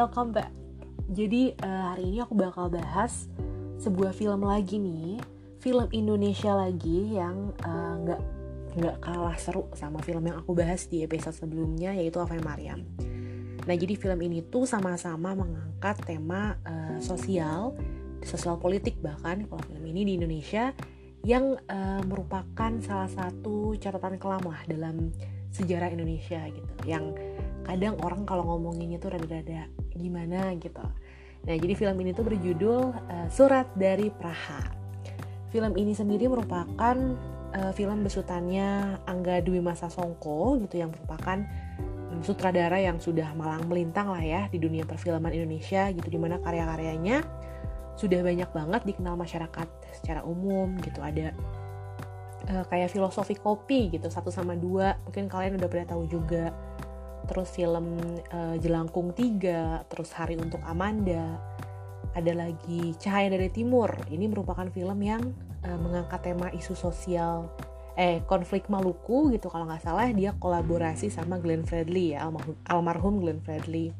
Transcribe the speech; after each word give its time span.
welcome 0.00 0.32
back. 0.32 0.48
Jadi 1.12 1.52
uh, 1.60 1.92
hari 1.92 2.08
ini 2.08 2.24
aku 2.24 2.32
bakal 2.32 2.72
bahas 2.72 3.28
sebuah 3.84 4.16
film 4.16 4.48
lagi 4.48 4.80
nih, 4.80 5.20
film 5.60 5.92
Indonesia 5.92 6.56
lagi 6.56 7.20
yang 7.20 7.52
eh, 7.60 7.94
nggak 8.00 8.20
uh, 8.20 8.76
nggak 8.80 8.96
kalah 9.04 9.36
seru 9.36 9.68
sama 9.76 10.00
film 10.00 10.24
yang 10.24 10.40
aku 10.40 10.56
bahas 10.56 10.88
di 10.88 11.04
episode 11.04 11.36
sebelumnya 11.36 11.92
yaitu 11.92 12.16
Ave 12.16 12.40
Mariam. 12.40 12.80
Nah 13.68 13.76
jadi 13.76 13.92
film 13.92 14.16
ini 14.24 14.40
tuh 14.40 14.64
sama-sama 14.64 15.36
mengangkat 15.36 16.00
tema 16.08 16.56
uh, 16.64 16.96
sosial, 17.04 17.76
sosial 18.24 18.56
politik 18.56 18.96
bahkan 19.04 19.44
kalau 19.52 19.60
film 19.68 19.84
ini 19.84 20.08
di 20.08 20.12
Indonesia 20.16 20.72
yang 21.28 21.60
uh, 21.68 22.00
merupakan 22.08 22.72
salah 22.80 23.10
satu 23.12 23.76
catatan 23.76 24.16
kelam 24.16 24.48
lah 24.48 24.64
dalam 24.64 25.12
sejarah 25.52 25.92
Indonesia 25.92 26.40
gitu 26.48 26.72
yang 26.88 27.12
kadang 27.70 27.94
orang 28.02 28.26
kalau 28.26 28.42
ngomonginnya 28.42 28.98
tuh 28.98 29.14
rada-rada 29.14 29.70
gimana 29.94 30.50
gitu. 30.58 30.82
Nah 31.46 31.54
jadi 31.54 31.74
film 31.78 31.96
ini 32.02 32.10
tuh 32.10 32.26
berjudul 32.26 32.82
uh, 32.90 33.28
Surat 33.30 33.70
dari 33.78 34.10
Praha. 34.10 34.74
Film 35.54 35.78
ini 35.78 35.94
sendiri 35.94 36.26
merupakan 36.26 36.96
uh, 37.54 37.72
film 37.74 38.02
besutannya 38.02 38.98
Angga 39.06 39.38
Dwi 39.42 39.62
Masa 39.62 39.86
Songko 39.86 40.58
gitu 40.66 40.82
yang 40.82 40.90
merupakan 40.90 41.46
um, 42.10 42.20
sutradara 42.26 42.78
yang 42.82 42.98
sudah 42.98 43.30
malang 43.38 43.66
melintang 43.70 44.10
lah 44.10 44.22
ya 44.22 44.42
di 44.50 44.58
dunia 44.58 44.82
perfilman 44.82 45.30
Indonesia 45.30 45.90
gitu 45.94 46.10
di 46.10 46.18
mana 46.18 46.42
karya-karyanya 46.42 47.22
sudah 47.94 48.20
banyak 48.24 48.50
banget 48.50 48.82
dikenal 48.82 49.14
masyarakat 49.14 49.68
secara 50.02 50.26
umum 50.26 50.74
gitu. 50.82 51.00
Ada 51.02 51.34
uh, 52.50 52.64
kayak 52.66 52.90
filosofi 52.90 53.38
kopi 53.38 53.90
gitu 53.94 54.10
satu 54.10 54.28
sama 54.28 54.54
dua. 54.54 54.98
Mungkin 55.08 55.30
kalian 55.30 55.58
udah 55.58 55.68
pernah 55.70 55.86
tahu 55.88 56.06
juga 56.06 56.54
terus 57.30 57.54
film 57.54 57.94
uh, 58.34 58.58
Jelangkung 58.58 59.14
3 59.14 59.86
terus 59.86 60.10
Hari 60.10 60.34
untuk 60.34 60.58
Amanda. 60.66 61.38
Ada 62.10 62.34
lagi 62.34 62.90
Cahaya 62.98 63.30
dari 63.30 63.46
Timur. 63.54 63.94
Ini 64.10 64.26
merupakan 64.26 64.66
film 64.66 64.98
yang 64.98 65.22
uh, 65.62 65.78
mengangkat 65.78 66.26
tema 66.26 66.50
isu 66.50 66.74
sosial 66.74 67.46
eh 67.98 68.22
konflik 68.26 68.66
Maluku 68.66 69.30
gitu 69.30 69.46
kalau 69.46 69.70
nggak 69.70 69.86
salah. 69.86 70.10
Dia 70.10 70.34
kolaborasi 70.34 71.06
sama 71.06 71.38
Glenn 71.38 71.62
Fredly 71.62 72.18
ya 72.18 72.26
almarhum, 72.26 72.58
almarhum 72.66 73.14
Glenn 73.22 73.38
Fredly. 73.46 73.94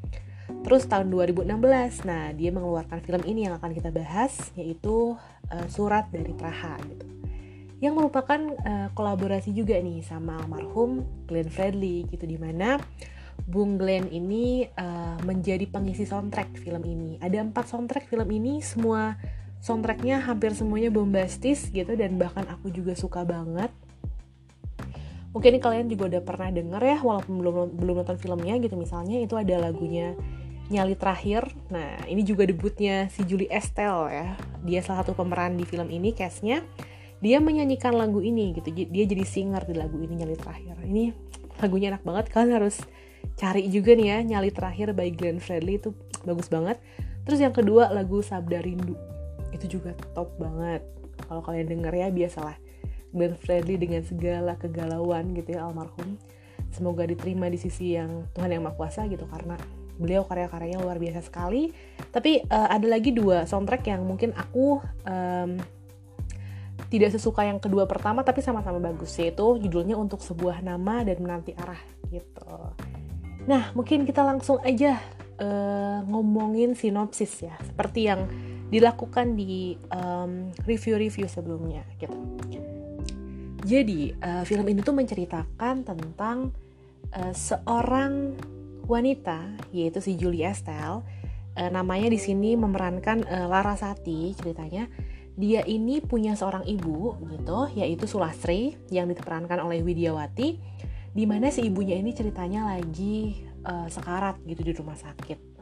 Terus 0.66 0.90
tahun 0.90 1.14
2016 1.14 2.10
nah 2.10 2.34
dia 2.34 2.50
mengeluarkan 2.50 2.98
film 3.06 3.22
ini 3.22 3.46
yang 3.46 3.54
akan 3.62 3.70
kita 3.70 3.94
bahas 3.94 4.50
yaitu 4.58 5.14
uh, 5.54 5.66
Surat 5.70 6.10
dari 6.10 6.34
Praha 6.34 6.82
gitu. 6.82 7.06
Yang 7.78 7.94
merupakan 7.94 8.40
uh, 8.66 8.88
kolaborasi 8.92 9.54
juga 9.54 9.78
nih 9.78 10.02
sama 10.02 10.42
almarhum 10.42 11.06
Glenn 11.30 11.46
Fredly 11.46 12.10
gitu 12.10 12.26
di 12.26 12.34
mana 12.34 12.74
Bung 13.46 13.80
Glenn 13.80 14.10
ini 14.12 14.68
uh, 14.76 15.16
menjadi 15.24 15.64
pengisi 15.68 16.04
soundtrack 16.04 16.58
film 16.60 16.82
ini. 16.84 17.16
Ada 17.22 17.44
empat 17.44 17.70
soundtrack 17.70 18.08
film 18.08 18.28
ini, 18.28 18.60
semua 18.60 19.16
soundtracknya 19.60 20.24
hampir 20.24 20.56
semuanya 20.56 20.88
bombastis 20.88 21.68
gitu 21.68 21.92
dan 21.92 22.16
bahkan 22.16 22.48
aku 22.48 22.72
juga 22.72 22.96
suka 22.96 23.24
banget. 23.28 23.68
Mungkin 25.30 25.62
kalian 25.62 25.86
juga 25.86 26.10
udah 26.10 26.22
pernah 26.26 26.50
denger 26.50 26.82
ya, 26.82 26.98
walaupun 27.04 27.38
belum 27.38 27.54
belum 27.78 27.94
nonton 28.02 28.18
filmnya 28.18 28.58
gitu 28.58 28.74
misalnya 28.74 29.22
itu 29.22 29.38
ada 29.38 29.62
lagunya 29.62 30.18
Nyali 30.70 30.94
Terakhir. 30.94 31.50
Nah 31.70 32.02
ini 32.06 32.22
juga 32.22 32.46
debutnya 32.46 33.10
si 33.10 33.22
Julie 33.26 33.50
Estelle 33.50 34.10
ya. 34.10 34.28
Dia 34.62 34.80
salah 34.82 35.02
satu 35.06 35.14
pemeran 35.14 35.54
di 35.54 35.66
film 35.66 35.86
ini, 35.90 36.14
castnya. 36.14 36.62
Dia 37.20 37.36
menyanyikan 37.36 37.92
lagu 37.92 38.24
ini 38.24 38.56
gitu. 38.56 38.72
Dia 38.72 39.04
jadi 39.04 39.22
singer 39.28 39.68
di 39.68 39.74
lagu 39.76 39.98
ini 40.00 40.18
Nyali 40.18 40.34
Terakhir. 40.38 40.78
Ini 40.82 41.12
lagunya 41.60 41.92
enak 41.94 42.02
banget. 42.02 42.24
Kalian 42.32 42.56
harus 42.56 42.80
cari 43.40 43.72
juga 43.72 43.96
nih 43.96 44.06
ya 44.12 44.18
nyali 44.36 44.52
terakhir 44.52 44.92
by 44.92 45.08
Glenn 45.16 45.40
Fredly 45.40 45.80
itu 45.80 45.96
bagus 46.28 46.52
banget. 46.52 46.76
Terus 47.24 47.40
yang 47.40 47.56
kedua 47.56 47.88
lagu 47.88 48.20
Sabda 48.20 48.60
Rindu. 48.60 48.96
Itu 49.52 49.80
juga 49.80 49.96
top 50.12 50.36
banget. 50.36 50.84
Kalau 51.24 51.40
kalian 51.40 51.68
denger 51.68 51.92
ya 51.94 52.08
biasalah. 52.12 52.56
Glenn 53.10 53.34
Fredly 53.34 53.80
dengan 53.80 54.04
segala 54.06 54.54
kegalauan 54.60 55.32
gitu 55.34 55.56
ya 55.56 55.66
almarhum. 55.66 56.20
Semoga 56.70 57.02
diterima 57.02 57.50
di 57.50 57.58
sisi 57.58 57.98
yang 57.98 58.30
Tuhan 58.36 58.54
yang 58.54 58.62
Maha 58.62 58.78
Kuasa 58.78 59.10
gitu 59.10 59.26
karena 59.26 59.58
beliau 59.98 60.22
karya-karyanya 60.24 60.78
luar 60.80 60.96
biasa 61.02 61.20
sekali. 61.26 61.74
Tapi 62.14 62.46
uh, 62.46 62.68
ada 62.70 62.86
lagi 62.86 63.10
dua 63.10 63.44
soundtrack 63.44 63.90
yang 63.90 64.06
mungkin 64.06 64.30
aku 64.36 64.78
um, 65.08 65.50
tidak 66.90 67.10
sesuka 67.14 67.46
yang 67.46 67.58
kedua 67.58 67.84
pertama 67.90 68.22
tapi 68.22 68.44
sama-sama 68.44 68.78
bagus. 68.78 69.16
Yaitu 69.18 69.58
judulnya 69.58 69.98
untuk 69.98 70.22
sebuah 70.22 70.62
nama 70.62 71.02
dan 71.02 71.18
menanti 71.18 71.52
arah 71.58 71.82
gitu 72.08 72.46
Nah, 73.48 73.72
mungkin 73.72 74.04
kita 74.04 74.20
langsung 74.20 74.60
aja 74.60 75.00
uh, 75.40 76.04
ngomongin 76.08 76.76
sinopsis 76.76 77.46
ya, 77.46 77.56
seperti 77.64 78.10
yang 78.10 78.28
dilakukan 78.70 79.34
di 79.34 79.74
review-review 80.66 81.26
um, 81.26 81.32
sebelumnya 81.32 81.82
gitu. 81.98 82.14
Jadi, 83.66 84.14
uh, 84.20 84.42
film 84.46 84.66
ini 84.68 84.80
tuh 84.80 84.94
menceritakan 84.94 85.84
tentang 85.84 86.54
uh, 87.12 87.34
seorang 87.34 88.38
wanita 88.86 89.70
yaitu 89.70 90.02
si 90.02 90.18
Julie 90.18 90.42
Estelle. 90.46 91.02
Namanya 91.50 92.08
di 92.08 92.16
sini 92.16 92.54
memerankan 92.56 93.26
uh, 93.26 93.46
Larasati 93.50 94.32
ceritanya. 94.38 94.86
Dia 95.34 95.60
ini 95.66 96.00
punya 96.00 96.32
seorang 96.32 96.64
ibu 96.64 97.16
gitu, 97.26 97.58
yaitu 97.76 98.06
Sulastri 98.08 98.78
yang 98.88 99.10
diperankan 99.10 99.60
oleh 99.60 99.82
Widiawati 99.84 100.56
di 101.10 101.24
mana 101.26 101.50
si 101.50 101.66
ibunya 101.66 101.98
ini 101.98 102.14
ceritanya 102.14 102.70
lagi 102.70 103.42
uh, 103.66 103.90
sekarat 103.90 104.38
gitu 104.46 104.62
di 104.62 104.72
rumah 104.76 104.96
sakit. 104.96 105.52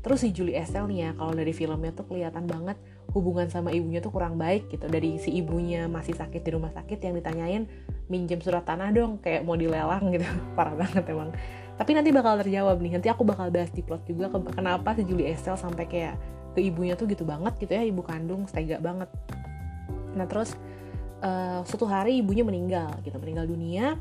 terus 0.00 0.24
si 0.24 0.32
Julie 0.32 0.56
Estelle 0.56 0.88
nih 0.88 0.98
ya, 1.04 1.10
kalau 1.12 1.36
dari 1.36 1.52
filmnya 1.52 1.92
tuh 1.92 2.08
kelihatan 2.08 2.48
banget 2.48 2.80
hubungan 3.12 3.52
sama 3.52 3.68
ibunya 3.68 4.00
tuh 4.00 4.08
kurang 4.08 4.40
baik 4.40 4.72
gitu. 4.72 4.88
Dari 4.88 5.20
si 5.20 5.28
ibunya 5.36 5.92
masih 5.92 6.16
sakit 6.16 6.40
di 6.40 6.50
rumah 6.56 6.72
sakit 6.72 6.96
yang 7.04 7.20
ditanyain 7.20 7.68
minjem 8.08 8.40
surat 8.40 8.64
tanah 8.64 8.96
dong 8.96 9.20
kayak 9.20 9.44
mau 9.44 9.60
dilelang 9.60 10.08
gitu. 10.08 10.24
Parah 10.56 10.72
banget 10.72 11.04
emang. 11.04 11.36
Tapi 11.76 11.90
nanti 11.92 12.16
bakal 12.16 12.40
terjawab 12.40 12.80
nih. 12.80 12.96
Nanti 12.96 13.08
aku 13.12 13.28
bakal 13.28 13.52
bahas 13.52 13.68
di 13.76 13.84
plot 13.84 14.08
juga 14.08 14.32
kenapa 14.56 14.96
si 14.96 15.04
Julie 15.04 15.28
Estelle 15.28 15.60
sampai 15.60 15.84
kayak 15.84 16.16
ke 16.56 16.64
ibunya 16.64 16.96
tuh 16.96 17.04
gitu 17.04 17.28
banget 17.28 17.60
gitu 17.60 17.72
ya, 17.76 17.84
ibu 17.84 18.00
kandung 18.00 18.48
stega 18.48 18.80
banget. 18.80 19.12
Nah, 20.16 20.26
terus 20.26 20.58
uh, 21.22 21.62
suatu 21.62 21.86
hari 21.86 22.18
ibunya 22.24 22.42
meninggal 22.42 22.90
gitu, 23.06 23.14
meninggal 23.22 23.46
dunia 23.46 24.00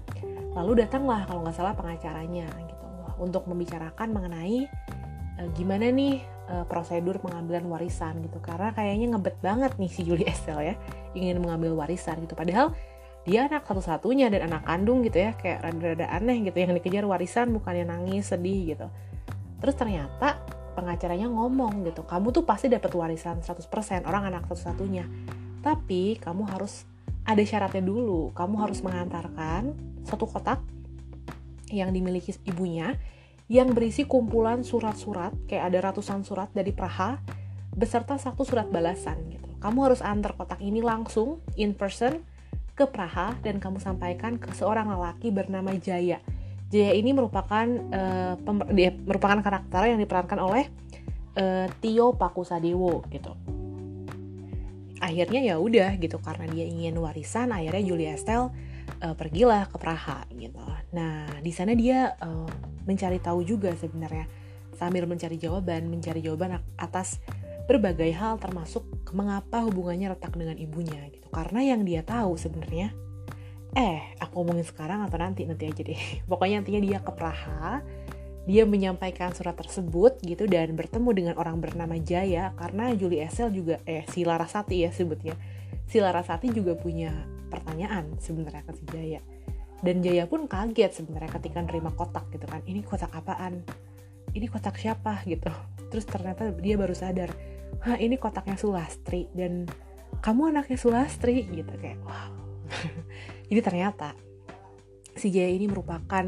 Lalu 0.57 0.85
datanglah 0.85 1.25
kalau 1.29 1.45
nggak 1.45 1.55
salah 1.57 1.73
pengacaranya 1.77 2.49
gitu. 2.65 2.85
Untuk 3.19 3.45
membicarakan 3.45 4.09
mengenai 4.15 4.65
e, 5.37 5.41
gimana 5.53 5.91
nih 5.91 6.23
e, 6.49 6.53
prosedur 6.65 7.21
pengambilan 7.21 7.67
warisan 7.69 8.23
gitu. 8.25 8.41
Karena 8.41 8.73
kayaknya 8.73 9.15
ngebet 9.15 9.37
banget 9.43 9.71
nih 9.77 9.91
si 9.91 10.01
Julie 10.07 10.29
Estelle 10.29 10.73
ya 10.73 10.75
ingin 11.13 11.43
mengambil 11.43 11.77
warisan 11.77 12.25
gitu. 12.25 12.33
Padahal 12.33 12.73
dia 13.27 13.45
anak 13.45 13.67
satu-satunya 13.67 14.31
dan 14.33 14.49
anak 14.49 14.65
kandung 14.65 15.05
gitu 15.05 15.21
ya 15.21 15.37
kayak 15.37 15.61
rada-rada 15.61 16.09
aneh 16.09 16.41
gitu. 16.49 16.57
Yang 16.57 16.81
dikejar 16.81 17.05
warisan 17.05 17.53
bukannya 17.53 17.85
nangis 17.85 18.33
sedih 18.33 18.73
gitu. 18.73 18.87
Terus 19.59 19.75
ternyata 19.77 20.41
pengacaranya 20.73 21.27
ngomong 21.27 21.83
gitu 21.91 22.07
kamu 22.07 22.31
tuh 22.31 22.47
pasti 22.47 22.71
dapat 22.71 22.89
warisan 22.95 23.43
100% 23.43 24.07
orang 24.09 24.33
anak 24.33 24.49
satu-satunya. 24.49 25.05
Tapi 25.59 26.17
kamu 26.17 26.47
harus 26.49 26.88
ada 27.29 27.43
syaratnya 27.45 27.85
dulu. 27.85 28.33
Kamu 28.33 28.57
harus 28.57 28.81
mengantarkan 28.81 29.77
satu 30.01 30.25
kotak 30.25 30.65
yang 31.69 31.93
dimiliki 31.93 32.33
ibunya 32.49 32.97
yang 33.49 33.73
berisi 33.73 34.05
kumpulan 34.05 34.61
surat-surat, 34.61 35.33
kayak 35.49 35.73
ada 35.73 35.89
ratusan 35.89 36.21
surat 36.21 36.49
dari 36.53 36.69
Praha 36.69 37.17
beserta 37.73 38.17
satu 38.17 38.45
surat 38.45 38.69
balasan 38.69 39.17
gitu. 39.29 39.49
Kamu 39.61 39.89
harus 39.89 40.01
antar 40.05 40.37
kotak 40.37 40.61
ini 40.61 40.81
langsung 40.81 41.41
in 41.57 41.73
person 41.73 42.21
ke 42.77 42.85
Praha 42.85 43.33
dan 43.41 43.57
kamu 43.57 43.81
sampaikan 43.81 44.37
ke 44.37 44.53
seorang 44.53 44.89
lelaki 44.89 45.33
bernama 45.33 45.73
Jaya. 45.77 46.21
Jaya 46.69 46.93
ini 46.93 47.09
merupakan 47.09 47.65
uh, 47.89 48.37
dia 48.69 48.93
merupakan 48.93 49.41
karakter 49.41 49.89
yang 49.89 49.97
diperankan 49.97 50.37
oleh 50.37 50.69
uh, 51.41 51.65
Tio 51.81 52.13
Pakusadewo 52.13 53.01
gitu 53.09 53.33
akhirnya 54.99 55.41
ya 55.41 55.55
udah 55.57 55.95
gitu 55.97 56.19
karena 56.19 56.45
dia 56.51 56.65
ingin 56.67 56.95
warisan 56.99 57.51
akhirnya 57.55 57.83
Julia 57.83 58.11
Estelle 58.15 58.51
uh, 59.01 59.15
pergilah 59.15 59.67
ke 59.71 59.77
Praha 59.79 60.27
gitu. 60.35 60.59
Nah 60.95 61.27
di 61.39 61.51
sana 61.55 61.73
dia 61.73 62.15
uh, 62.19 62.47
mencari 62.83 63.17
tahu 63.19 63.43
juga 63.47 63.71
sebenarnya 63.75 64.27
sambil 64.75 65.03
mencari 65.07 65.35
jawaban 65.35 65.91
mencari 65.91 66.23
jawaban 66.23 66.59
atas 66.79 67.19
berbagai 67.67 68.09
hal 68.15 68.41
termasuk 68.41 68.81
mengapa 69.13 69.61
hubungannya 69.61 70.15
retak 70.15 70.33
dengan 70.33 70.57
ibunya 70.57 70.99
gitu. 71.13 71.27
Karena 71.29 71.61
yang 71.61 71.85
dia 71.85 72.01
tahu 72.01 72.35
sebenarnya 72.35 72.91
eh 73.77 74.01
aku 74.17 74.41
ngomongin 74.41 74.65
sekarang 74.65 75.05
atau 75.05 75.21
nanti 75.21 75.45
nanti 75.45 75.69
aja 75.69 75.81
deh. 75.85 75.99
Pokoknya 76.29 76.61
nantinya 76.61 76.81
dia 76.81 76.97
ke 76.99 77.11
Praha 77.13 77.85
dia 78.49 78.65
menyampaikan 78.65 79.29
surat 79.37 79.53
tersebut 79.53 80.17
gitu 80.25 80.49
dan 80.49 80.73
bertemu 80.73 81.09
dengan 81.13 81.35
orang 81.37 81.61
bernama 81.61 81.93
Jaya 82.01 82.49
karena 82.57 82.97
Julie 82.97 83.21
Esel 83.21 83.53
juga 83.53 83.77
eh 83.85 84.09
si 84.09 84.25
Larasati 84.25 84.81
ya 84.81 84.89
sebutnya. 84.89 85.37
Si 85.85 86.01
Larasati 86.01 86.49
juga 86.49 86.73
punya 86.73 87.13
pertanyaan 87.53 88.17
sebenarnya 88.17 88.65
ke 88.65 88.73
si 88.73 88.83
Jaya. 88.89 89.21
Dan 89.85 90.01
Jaya 90.01 90.25
pun 90.25 90.49
kaget 90.49 90.97
sebenarnya 90.97 91.37
ketika 91.37 91.61
nerima 91.61 91.93
kotak 91.93 92.25
gitu 92.33 92.49
kan. 92.49 92.65
Ini 92.65 92.81
kotak 92.81 93.13
apaan? 93.13 93.61
ini 94.33 94.45
kotak 94.49 94.77
siapa 94.77 95.25
gitu 95.25 95.49
terus 95.89 96.05
ternyata 96.05 96.53
dia 96.53 96.77
baru 96.77 96.93
sadar 96.93 97.33
Hah 97.85 97.95
ini 98.01 98.17
kotaknya 98.17 98.57
Sulastri 98.57 99.29
dan 99.31 99.69
kamu 100.19 100.51
anaknya 100.53 100.77
Sulastri 100.77 101.45
gitu 101.47 101.73
kayak 101.79 102.01
wow 102.03 102.33
jadi 103.49 103.61
ternyata 103.61 104.13
si 105.17 105.33
Jaya 105.33 105.53
ini 105.53 105.69
merupakan 105.69 106.25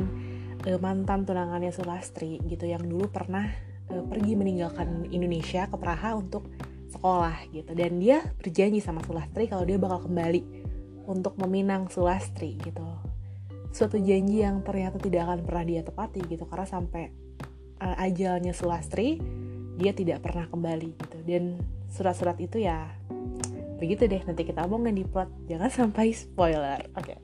uh, 0.68 0.80
mantan 0.82 1.26
tunangannya 1.26 1.74
Sulastri 1.74 2.38
gitu 2.46 2.70
yang 2.70 2.86
dulu 2.86 3.10
pernah 3.10 3.50
uh, 3.90 4.04
pergi 4.06 4.34
meninggalkan 4.38 5.10
Indonesia 5.10 5.66
ke 5.66 5.76
Praha 5.78 6.18
untuk 6.18 6.50
sekolah 6.92 7.50
gitu. 7.50 7.72
Dan 7.74 7.98
dia 7.98 8.22
berjanji 8.38 8.84
sama 8.84 9.02
Sulastri 9.06 9.48
kalau 9.50 9.66
dia 9.66 9.80
bakal 9.82 10.06
kembali 10.06 10.42
untuk 11.10 11.38
meminang 11.42 11.90
Sulastri 11.90 12.60
gitu. 12.62 12.86
Suatu 13.72 13.98
janji 13.98 14.44
yang 14.44 14.62
ternyata 14.68 15.00
tidak 15.00 15.32
akan 15.32 15.40
pernah 15.48 15.64
dia 15.64 15.82
tepati 15.82 16.22
gitu 16.28 16.44
karena 16.46 16.68
sampai 16.68 17.10
uh, 17.80 17.96
ajalnya 18.04 18.52
Sulastri 18.52 19.18
dia 19.80 19.96
tidak 19.96 20.22
pernah 20.22 20.46
kembali 20.52 20.90
gitu. 21.00 21.18
Dan 21.26 21.58
surat-surat 21.90 22.38
itu 22.38 22.62
ya 22.62 22.92
begitu 23.82 24.06
deh 24.06 24.22
nanti 24.22 24.46
kita 24.46 24.68
omongin 24.68 24.94
di 25.00 25.06
plot. 25.08 25.50
Jangan 25.50 25.72
sampai 25.72 26.14
spoiler 26.14 26.86
oke. 26.94 27.02
Okay. 27.02 27.18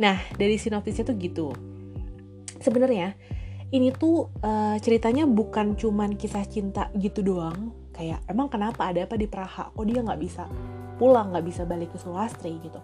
nah 0.00 0.16
dari 0.40 0.56
sinopsisnya 0.56 1.04
tuh 1.04 1.16
gitu 1.20 1.52
sebenarnya 2.62 3.18
ini 3.72 3.88
tuh 3.90 4.28
uh, 4.44 4.76
ceritanya 4.78 5.24
bukan 5.24 5.74
cuman 5.74 6.14
kisah 6.14 6.44
cinta 6.46 6.92
gitu 6.96 7.24
doang. 7.24 7.72
Kayak 7.92 8.24
emang 8.28 8.48
kenapa 8.48 8.88
ada 8.88 9.04
apa 9.04 9.16
di 9.20 9.28
Praha? 9.28 9.68
Kok 9.72 9.84
dia 9.84 10.00
nggak 10.00 10.20
bisa 10.20 10.44
pulang 10.96 11.32
nggak 11.32 11.44
bisa 11.44 11.64
balik 11.64 11.92
ke 11.92 11.98
Sulastri 11.98 12.56
gitu. 12.62 12.80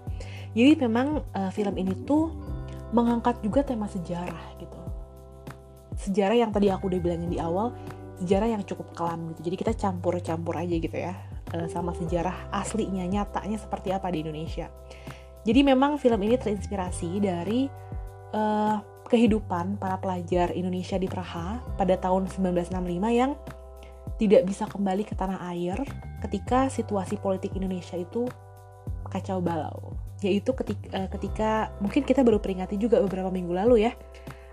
Jadi 0.56 0.80
memang 0.88 1.22
uh, 1.36 1.50
film 1.52 1.76
ini 1.76 1.92
tuh 2.02 2.32
mengangkat 2.92 3.40
juga 3.44 3.62
tema 3.64 3.84
sejarah 3.84 4.56
gitu. 4.56 4.80
Sejarah 5.98 6.36
yang 6.40 6.50
tadi 6.50 6.72
aku 6.72 6.88
udah 6.88 7.00
bilangin 7.00 7.28
di 7.28 7.38
awal 7.38 7.76
sejarah 8.18 8.48
yang 8.48 8.62
cukup 8.64 8.96
kelam 8.96 9.30
gitu. 9.32 9.52
Jadi 9.52 9.56
kita 9.60 9.72
campur-campur 9.76 10.56
aja 10.56 10.74
gitu 10.74 10.96
ya 10.96 11.14
eh, 11.54 11.68
sama 11.70 11.94
sejarah 11.94 12.50
aslinya 12.50 13.06
nyatanya 13.06 13.58
seperti 13.60 13.94
apa 13.94 14.10
di 14.10 14.24
Indonesia. 14.26 14.72
Jadi 15.46 15.60
memang 15.62 15.96
film 16.00 16.18
ini 16.26 16.34
terinspirasi 16.36 17.22
dari 17.22 17.70
uh, 18.36 18.76
kehidupan 19.08 19.80
para 19.80 19.96
pelajar 19.96 20.52
Indonesia 20.52 21.00
di 21.00 21.08
Praha 21.08 21.64
pada 21.80 21.96
tahun 21.96 22.28
1965 22.28 22.76
yang 23.08 23.32
tidak 24.20 24.44
bisa 24.44 24.68
kembali 24.68 25.08
ke 25.08 25.16
tanah 25.16 25.40
air 25.50 25.80
ketika 26.20 26.68
situasi 26.68 27.16
politik 27.16 27.56
Indonesia 27.56 27.96
itu 27.96 28.28
kacau 29.08 29.40
balau. 29.40 29.96
Yaitu 30.20 30.52
ketika, 30.52 30.86
eh, 30.92 31.08
ketika 31.08 31.50
mungkin 31.80 32.04
kita 32.04 32.20
baru 32.20 32.36
peringati 32.38 32.76
juga 32.76 33.00
beberapa 33.00 33.32
minggu 33.32 33.56
lalu 33.56 33.88
ya 33.88 33.92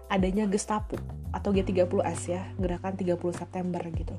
adanya 0.08 0.46
Gestapo 0.48 0.96
atau 1.34 1.52
G30S 1.52 2.22
ya 2.32 2.42
gerakan 2.56 2.96
30 2.96 3.36
September 3.36 3.82
gitu. 3.92 4.16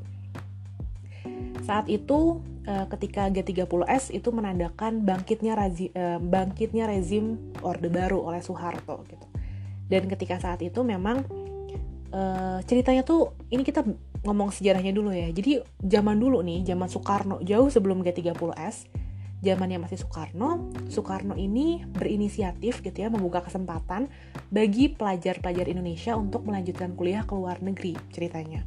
Saat 1.63 1.91
itu 1.91 2.39
uh, 2.67 2.87
ketika 2.95 3.27
G30S 3.27 4.15
itu 4.15 4.31
menandakan 4.31 5.03
bangkitnya 5.03 5.59
razi, 5.59 5.91
uh, 5.95 6.23
bangkitnya 6.23 6.87
rezim 6.87 7.55
Orde 7.63 7.91
Baru 7.91 8.23
oleh 8.23 8.39
Soeharto 8.39 9.03
gitu 9.11 9.27
dan 9.87 10.07
ketika 10.11 10.43
saat 10.43 10.63
itu 10.63 10.83
memang 10.83 11.23
uh, 12.11 12.59
ceritanya 12.67 13.07
tuh 13.07 13.35
ini 13.51 13.63
kita 13.63 13.87
ngomong 14.27 14.51
sejarahnya 14.51 14.91
dulu 14.91 15.15
ya 15.15 15.31
jadi 15.31 15.63
zaman 15.83 16.19
dulu 16.19 16.43
nih 16.43 16.67
zaman 16.67 16.91
Soekarno 16.91 17.39
jauh 17.43 17.71
sebelum 17.71 18.03
G30S 18.03 19.07
zamannya 19.45 19.79
masih 19.83 20.01
Soekarno, 20.01 20.73
Soekarno 20.89 21.37
ini 21.37 21.85
berinisiatif 21.85 22.81
gitu 22.81 22.97
ya 22.97 23.13
membuka 23.13 23.45
kesempatan 23.45 24.09
bagi 24.49 24.91
pelajar-pelajar 24.91 25.69
Indonesia 25.69 26.17
untuk 26.17 26.49
melanjutkan 26.49 26.97
kuliah 26.97 27.23
ke 27.29 27.35
luar 27.37 27.61
negeri 27.61 27.95
ceritanya. 28.11 28.65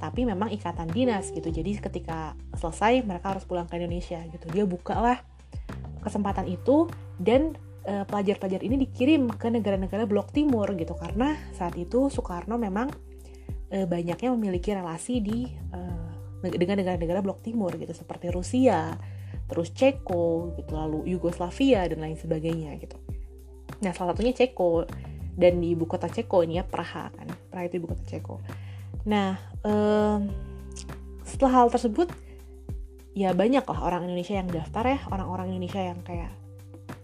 Tapi 0.00 0.24
memang 0.24 0.48
ikatan 0.48 0.88
dinas 0.88 1.28
gitu. 1.28 1.52
Jadi 1.52 1.76
ketika 1.76 2.32
selesai 2.56 3.04
mereka 3.04 3.36
harus 3.36 3.44
pulang 3.44 3.68
ke 3.68 3.76
Indonesia 3.76 4.22
gitu. 4.32 4.46
Dia 4.48 4.64
bukalah 4.64 5.20
kesempatan 6.00 6.48
itu 6.48 6.88
dan 7.20 7.52
pelajar-pelajar 7.80 8.60
ini 8.60 8.76
dikirim 8.76 9.32
ke 9.34 9.48
negara-negara 9.48 10.04
blok 10.04 10.30
timur 10.36 10.68
gitu. 10.76 10.92
Karena 10.94 11.32
saat 11.56 11.74
itu 11.80 12.12
Soekarno 12.12 12.60
memang 12.60 12.92
e, 13.72 13.88
banyaknya 13.88 14.28
memiliki 14.36 14.76
relasi 14.76 15.24
di 15.24 15.48
e, 15.48 15.80
dengan 16.40 16.80
negara-negara 16.80 17.20
blok 17.20 17.44
timur 17.44 17.76
gitu 17.76 17.92
seperti 17.92 18.32
Rusia, 18.32 18.96
terus 19.48 19.72
Ceko 19.76 20.56
gitu 20.56 20.72
lalu 20.72 21.12
Yugoslavia 21.12 21.84
dan 21.88 22.00
lain 22.00 22.16
sebagainya 22.16 22.76
gitu. 22.80 22.96
Nah 23.84 23.92
salah 23.92 24.16
satunya 24.16 24.32
Ceko 24.32 24.88
dan 25.36 25.60
di 25.60 25.72
ibu 25.72 25.84
kota 25.84 26.08
Ceko 26.08 26.44
ini 26.44 26.60
ya 26.60 26.64
Praha 26.64 27.12
kan. 27.12 27.28
Praha 27.52 27.64
itu 27.68 27.76
ibu 27.80 27.92
kota 27.92 28.04
Ceko. 28.08 28.40
Nah 29.04 29.36
um, 29.64 30.32
setelah 31.24 31.64
hal 31.64 31.68
tersebut 31.68 32.08
ya 33.12 33.36
banyak 33.36 33.64
lah 33.66 33.80
orang 33.84 34.08
Indonesia 34.08 34.40
yang 34.40 34.48
daftar 34.48 34.84
ya 34.86 34.98
orang-orang 35.12 35.52
Indonesia 35.52 35.82
yang 35.82 36.00
kayak 36.00 36.39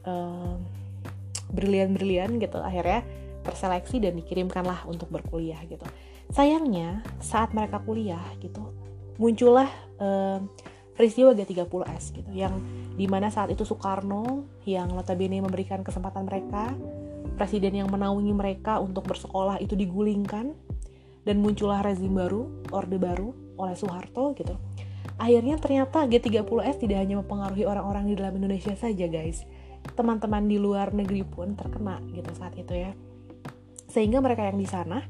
um, 0.07 0.63
berlian-berlian 1.53 2.39
gitu 2.41 2.59
akhirnya 2.63 3.05
terseleksi 3.45 4.03
dan 4.03 4.19
dikirimkanlah 4.19 4.87
untuk 4.89 5.11
berkuliah 5.11 5.61
gitu. 5.67 5.85
Sayangnya 6.35 7.07
saat 7.23 7.55
mereka 7.55 7.79
kuliah 7.83 8.23
gitu 8.43 8.87
muncullah 9.17 9.69
um, 10.01 10.49
peristiwa 10.97 11.37
G30S 11.37 12.17
gitu 12.17 12.31
yang 12.33 12.57
di 12.97 13.05
mana 13.05 13.29
saat 13.29 13.53
itu 13.53 13.69
Soekarno 13.69 14.49
yang 14.65 14.89
notabene 14.93 15.45
memberikan 15.45 15.85
kesempatan 15.85 16.25
mereka 16.25 16.73
presiden 17.37 17.85
yang 17.85 17.89
menaungi 17.93 18.33
mereka 18.33 18.81
untuk 18.81 19.05
bersekolah 19.05 19.61
itu 19.61 19.77
digulingkan 19.77 20.57
dan 21.29 21.37
muncullah 21.43 21.85
rezim 21.85 22.17
baru 22.17 22.49
orde 22.73 22.97
baru 22.97 23.37
oleh 23.61 23.77
Soeharto 23.77 24.33
gitu. 24.37 24.57
Akhirnya 25.17 25.57
ternyata 25.57 26.05
G30S 26.05 26.77
tidak 26.81 27.01
hanya 27.01 27.21
mempengaruhi 27.25 27.65
orang-orang 27.65 28.13
di 28.13 28.15
dalam 28.21 28.37
Indonesia 28.37 28.77
saja 28.77 29.09
guys 29.09 29.49
teman-teman 29.95 30.45
di 30.49 30.59
luar 30.59 30.91
negeri 30.91 31.23
pun 31.23 31.55
terkena 31.55 32.03
gitu 32.11 32.31
saat 32.35 32.57
itu 32.59 32.75
ya. 32.75 32.93
Sehingga 33.87 34.19
mereka 34.19 34.45
yang 34.45 34.59
di 34.59 34.67
sana 34.67 35.05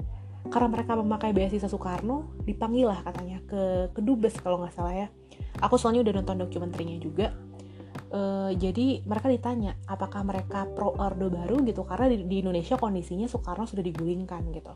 karena 0.46 0.68
mereka 0.70 0.94
memakai 0.94 1.34
beasiswa 1.34 1.66
Soekarno 1.66 2.38
dipanggil 2.46 2.86
lah 2.86 3.02
katanya 3.02 3.42
ke 3.42 3.90
kedubes 3.96 4.38
kalau 4.38 4.62
nggak 4.62 4.74
salah 4.74 4.94
ya. 4.94 5.08
Aku 5.64 5.80
soalnya 5.80 6.06
udah 6.06 6.14
nonton 6.22 6.36
dokumenternya 6.46 6.98
juga. 7.00 7.32
Uh, 8.06 8.54
jadi 8.54 9.02
mereka 9.02 9.26
ditanya 9.26 9.74
apakah 9.90 10.22
mereka 10.22 10.68
pro 10.70 10.94
orde 10.94 11.26
baru 11.26 11.66
gitu? 11.66 11.82
Karena 11.82 12.06
di, 12.06 12.22
di 12.22 12.36
Indonesia 12.44 12.78
kondisinya 12.78 13.26
Soekarno 13.26 13.66
sudah 13.66 13.82
digulingkan 13.82 14.46
gitu. 14.54 14.72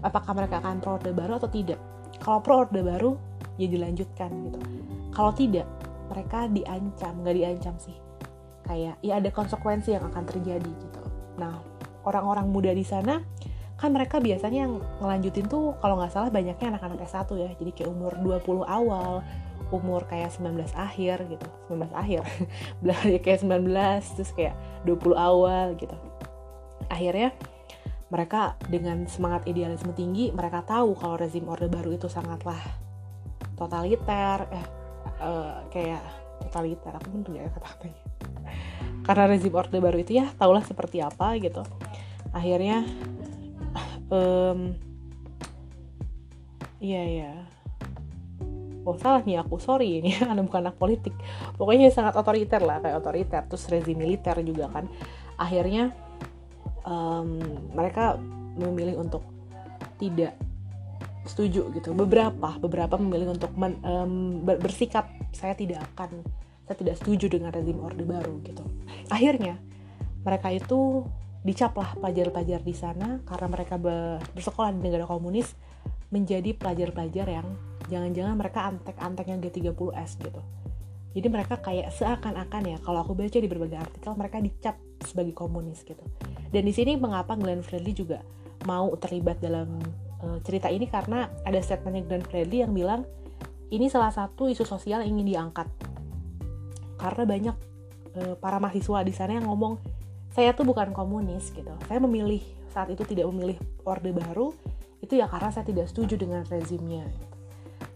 Apakah 0.00 0.32
mereka 0.32 0.64
akan 0.64 0.80
pro 0.80 0.96
orde 0.96 1.12
baru 1.12 1.36
atau 1.36 1.52
tidak? 1.52 1.78
Kalau 2.22 2.40
pro 2.40 2.64
orde 2.64 2.80
baru 2.80 3.18
ya 3.60 3.68
dilanjutkan 3.68 4.30
gitu. 4.48 4.58
Kalau 5.12 5.32
tidak 5.36 5.68
mereka 6.08 6.48
diancam. 6.48 7.12
Nggak 7.20 7.36
diancam 7.36 7.76
sih 7.76 8.01
kayak 8.66 8.98
ya 9.02 9.18
ada 9.18 9.30
konsekuensi 9.30 9.94
yang 9.94 10.04
akan 10.08 10.24
terjadi 10.26 10.70
gitu. 10.70 11.02
Nah 11.38 11.60
orang-orang 12.06 12.50
muda 12.50 12.70
di 12.74 12.82
sana 12.86 13.22
kan 13.78 13.90
mereka 13.90 14.22
biasanya 14.22 14.70
yang 14.70 14.78
ngelanjutin 15.02 15.50
tuh 15.50 15.74
kalau 15.82 15.98
nggak 15.98 16.14
salah 16.14 16.30
banyaknya 16.30 16.78
anak-anak 16.78 17.02
S1 17.02 17.28
ya. 17.38 17.50
Jadi 17.58 17.70
kayak 17.74 17.90
umur 17.90 18.14
20 18.20 18.66
awal 18.66 19.22
umur 19.72 20.04
kayak 20.04 20.28
19 20.28 20.68
akhir 20.76 21.16
gitu. 21.32 21.48
19 21.72 21.90
akhir. 21.96 22.22
Belajar 22.84 23.18
kayak 23.24 23.40
19 23.40 24.16
terus 24.20 24.30
kayak 24.36 24.54
20 24.84 25.16
awal 25.16 25.74
gitu. 25.80 25.96
Akhirnya 26.92 27.32
mereka 28.12 28.60
dengan 28.68 29.08
semangat 29.08 29.48
idealisme 29.48 29.96
tinggi 29.96 30.28
mereka 30.36 30.60
tahu 30.68 30.92
kalau 30.92 31.16
rezim 31.16 31.48
orde 31.48 31.72
baru 31.72 31.96
itu 31.96 32.12
sangatlah 32.12 32.60
totaliter 33.56 34.44
eh 34.52 34.66
uh, 35.24 35.64
kayak 35.72 36.04
totaliter 36.44 36.92
aku 36.92 37.08
pun 37.08 37.22
punya 37.24 37.48
kata 37.48 37.68
apa 37.72 37.84
ya 37.88 38.01
karena 39.02 39.24
rezim 39.26 39.52
orde 39.54 39.78
baru 39.82 39.98
itu 39.98 40.18
ya 40.22 40.30
tahulah 40.38 40.62
seperti 40.62 41.02
apa 41.02 41.34
gitu. 41.38 41.62
Akhirnya 42.32 42.86
um, 44.08 44.76
iya 46.82 47.04
ya 47.06 47.32
oh 48.82 48.98
salah 48.98 49.22
nih 49.22 49.38
aku 49.38 49.62
sorry 49.62 50.02
ini 50.02 50.18
anak 50.30 50.46
bukan 50.50 50.70
anak 50.70 50.76
politik. 50.78 51.14
Pokoknya 51.54 51.88
sangat 51.90 52.18
otoriter 52.18 52.62
lah 52.62 52.82
kayak 52.82 52.98
otoriter 52.98 53.42
terus 53.46 53.66
rezim 53.70 53.98
militer 53.98 54.36
juga 54.42 54.70
kan. 54.70 54.90
Akhirnya 55.38 55.94
um, 56.86 57.38
mereka 57.74 58.18
memilih 58.58 59.00
untuk 59.00 59.22
tidak 59.98 60.34
setuju 61.26 61.70
gitu. 61.78 61.94
Beberapa 61.94 62.58
beberapa 62.58 62.98
memilih 62.98 63.38
untuk 63.38 63.54
men, 63.54 63.78
um, 63.86 64.42
bersikap 64.42 65.06
saya 65.30 65.54
tidak 65.54 65.86
akan 65.94 66.26
saya 66.66 66.76
tidak 66.78 66.94
setuju 66.98 67.26
dengan 67.28 67.50
rezim 67.50 67.78
orde 67.82 68.04
baru 68.06 68.38
gitu. 68.46 68.64
Akhirnya 69.10 69.58
mereka 70.22 70.54
itu 70.54 71.06
dicaplah 71.42 71.98
pelajar-pelajar 71.98 72.62
di 72.62 72.74
sana 72.74 73.18
karena 73.26 73.46
mereka 73.50 73.74
bersekolah 74.34 74.70
di 74.78 74.80
negara 74.80 75.10
komunis 75.10 75.58
menjadi 76.14 76.54
pelajar-pelajar 76.54 77.26
yang 77.26 77.46
jangan-jangan 77.90 78.34
mereka 78.38 78.70
antek-anteknya 78.70 79.42
G30S 79.42 80.22
gitu. 80.22 80.40
Jadi 81.12 81.28
mereka 81.28 81.60
kayak 81.60 81.92
seakan-akan 81.92 82.62
ya 82.72 82.78
kalau 82.80 83.04
aku 83.04 83.12
baca 83.12 83.36
di 83.36 83.48
berbagai 83.50 83.76
artikel 83.76 84.12
mereka 84.16 84.40
dicap 84.40 84.76
sebagai 85.04 85.36
komunis 85.36 85.84
gitu. 85.84 86.00
Dan 86.48 86.62
di 86.64 86.72
sini 86.72 86.96
mengapa 86.96 87.36
Glenn 87.36 87.60
Fredly 87.60 87.92
juga 87.92 88.24
mau 88.64 88.94
terlibat 88.96 89.42
dalam 89.42 89.76
uh, 90.24 90.38
cerita 90.46 90.70
ini 90.72 90.88
karena 90.88 91.28
ada 91.44 91.58
statementnya 91.60 92.06
Glenn 92.06 92.24
Fredly 92.24 92.64
yang 92.64 92.72
bilang 92.72 93.04
ini 93.72 93.88
salah 93.92 94.12
satu 94.12 94.48
isu 94.48 94.64
sosial 94.64 95.04
yang 95.04 95.20
ingin 95.20 95.36
diangkat 95.36 95.68
karena 97.02 97.22
banyak 97.26 97.56
uh, 98.14 98.34
para 98.38 98.62
mahasiswa 98.62 99.02
di 99.02 99.10
sana 99.10 99.42
yang 99.42 99.50
ngomong 99.50 99.82
saya 100.32 100.54
tuh 100.56 100.64
bukan 100.64 100.94
komunis 100.94 101.50
gitu. 101.52 101.74
Saya 101.90 101.98
memilih 102.00 102.40
saat 102.72 102.88
itu 102.88 103.04
tidak 103.04 103.28
memilih 103.28 103.58
orde 103.84 104.14
baru 104.14 104.54
itu 105.02 105.18
ya 105.18 105.26
karena 105.26 105.50
saya 105.50 105.66
tidak 105.66 105.90
setuju 105.90 106.14
dengan 106.14 106.46
rezimnya. 106.46 107.04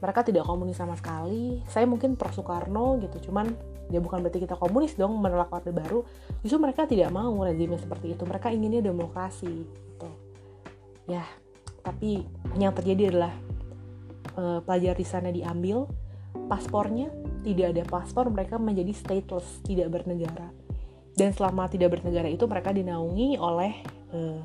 Mereka 0.03 0.27
tidak 0.27 0.45
komunis 0.45 0.77
sama 0.77 0.99
sekali. 0.99 1.63
Saya 1.71 1.89
mungkin 1.89 2.19
pro 2.19 2.29
Soekarno 2.35 3.01
gitu 3.01 3.31
cuman 3.31 3.49
ya 3.89 4.03
bukan 4.03 4.19
berarti 4.21 4.43
kita 4.43 4.59
komunis 4.59 4.99
dong 4.99 5.17
menolak 5.17 5.49
orde 5.49 5.71
baru. 5.71 6.03
Justru 6.43 6.59
mereka 6.59 6.85
tidak 6.85 7.09
mau 7.15 7.33
rezimnya 7.41 7.79
seperti 7.79 8.19
itu. 8.19 8.27
Mereka 8.27 8.53
inginnya 8.53 8.83
demokrasi 8.85 9.65
gitu. 9.65 10.11
Ya 11.09 11.25
tapi 11.87 12.27
yang 12.59 12.75
terjadi 12.75 13.15
adalah 13.15 13.33
uh, 14.35 14.59
pelajar 14.67 14.99
di 14.99 15.07
sana 15.07 15.31
diambil 15.31 15.87
paspornya 16.47 17.09
tidak 17.43 17.73
ada 17.73 17.83
paspor 17.87 18.29
mereka 18.29 18.61
menjadi 18.61 18.93
stateless 18.93 19.65
tidak 19.65 19.93
bernegara. 19.93 20.53
Dan 21.17 21.33
selama 21.33 21.71
tidak 21.73 21.97
bernegara 21.97 22.29
itu 22.29 22.45
mereka 22.45 22.77
dinaungi 22.77 23.41
oleh 23.41 23.73
uh, 24.13 24.43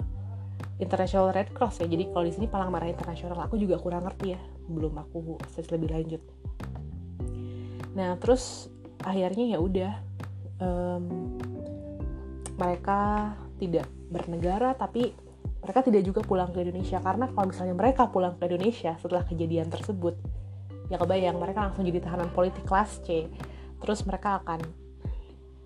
International 0.82 1.30
Red 1.30 1.54
Cross 1.54 1.84
ya. 1.84 1.88
Jadi 1.90 2.10
kalau 2.10 2.26
di 2.26 2.34
sini 2.34 2.48
palang 2.50 2.74
merah 2.74 2.90
internasional. 2.90 3.38
Aku 3.46 3.60
juga 3.60 3.78
kurang 3.78 4.08
ngerti 4.08 4.34
ya 4.34 4.42
belum 4.72 4.98
aku 4.98 5.38
search 5.52 5.70
lebih 5.76 5.92
lanjut. 5.94 6.22
Nah 7.94 8.16
terus 8.18 8.72
akhirnya 9.04 9.58
ya 9.58 9.60
udah 9.60 9.92
um, 10.62 11.38
mereka 12.56 13.34
tidak 13.62 13.86
bernegara 14.10 14.74
tapi 14.74 15.14
mereka 15.62 15.86
tidak 15.86 16.02
juga 16.02 16.22
pulang 16.26 16.50
ke 16.50 16.66
Indonesia. 16.66 16.98
Karena 16.98 17.30
kalau 17.30 17.54
misalnya 17.54 17.76
mereka 17.78 18.10
pulang 18.10 18.38
ke 18.42 18.50
Indonesia 18.50 18.98
setelah 18.98 19.22
kejadian 19.26 19.70
tersebut 19.70 20.18
ya 20.92 21.00
kebayang 21.00 21.40
mereka 21.40 21.72
langsung 21.72 21.88
jadi 21.88 22.04
tahanan 22.04 22.28
politik 22.36 22.68
kelas 22.68 23.00
C. 23.08 23.32
Terus 23.80 24.04
mereka 24.04 24.44
akan 24.44 24.60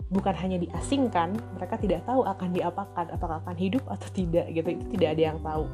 bukan 0.06 0.34
hanya 0.38 0.62
diasingkan 0.62 1.34
mereka 1.58 1.82
tidak 1.82 2.06
tahu 2.06 2.22
akan 2.22 2.54
diapakan 2.54 3.10
apakah 3.10 3.42
akan 3.42 3.56
hidup 3.58 3.82
atau 3.90 4.06
tidak 4.14 4.46
gitu. 4.54 4.78
Itu 4.78 4.84
tidak 4.94 5.08
ada 5.18 5.22
yang 5.34 5.38
tahu. 5.42 5.66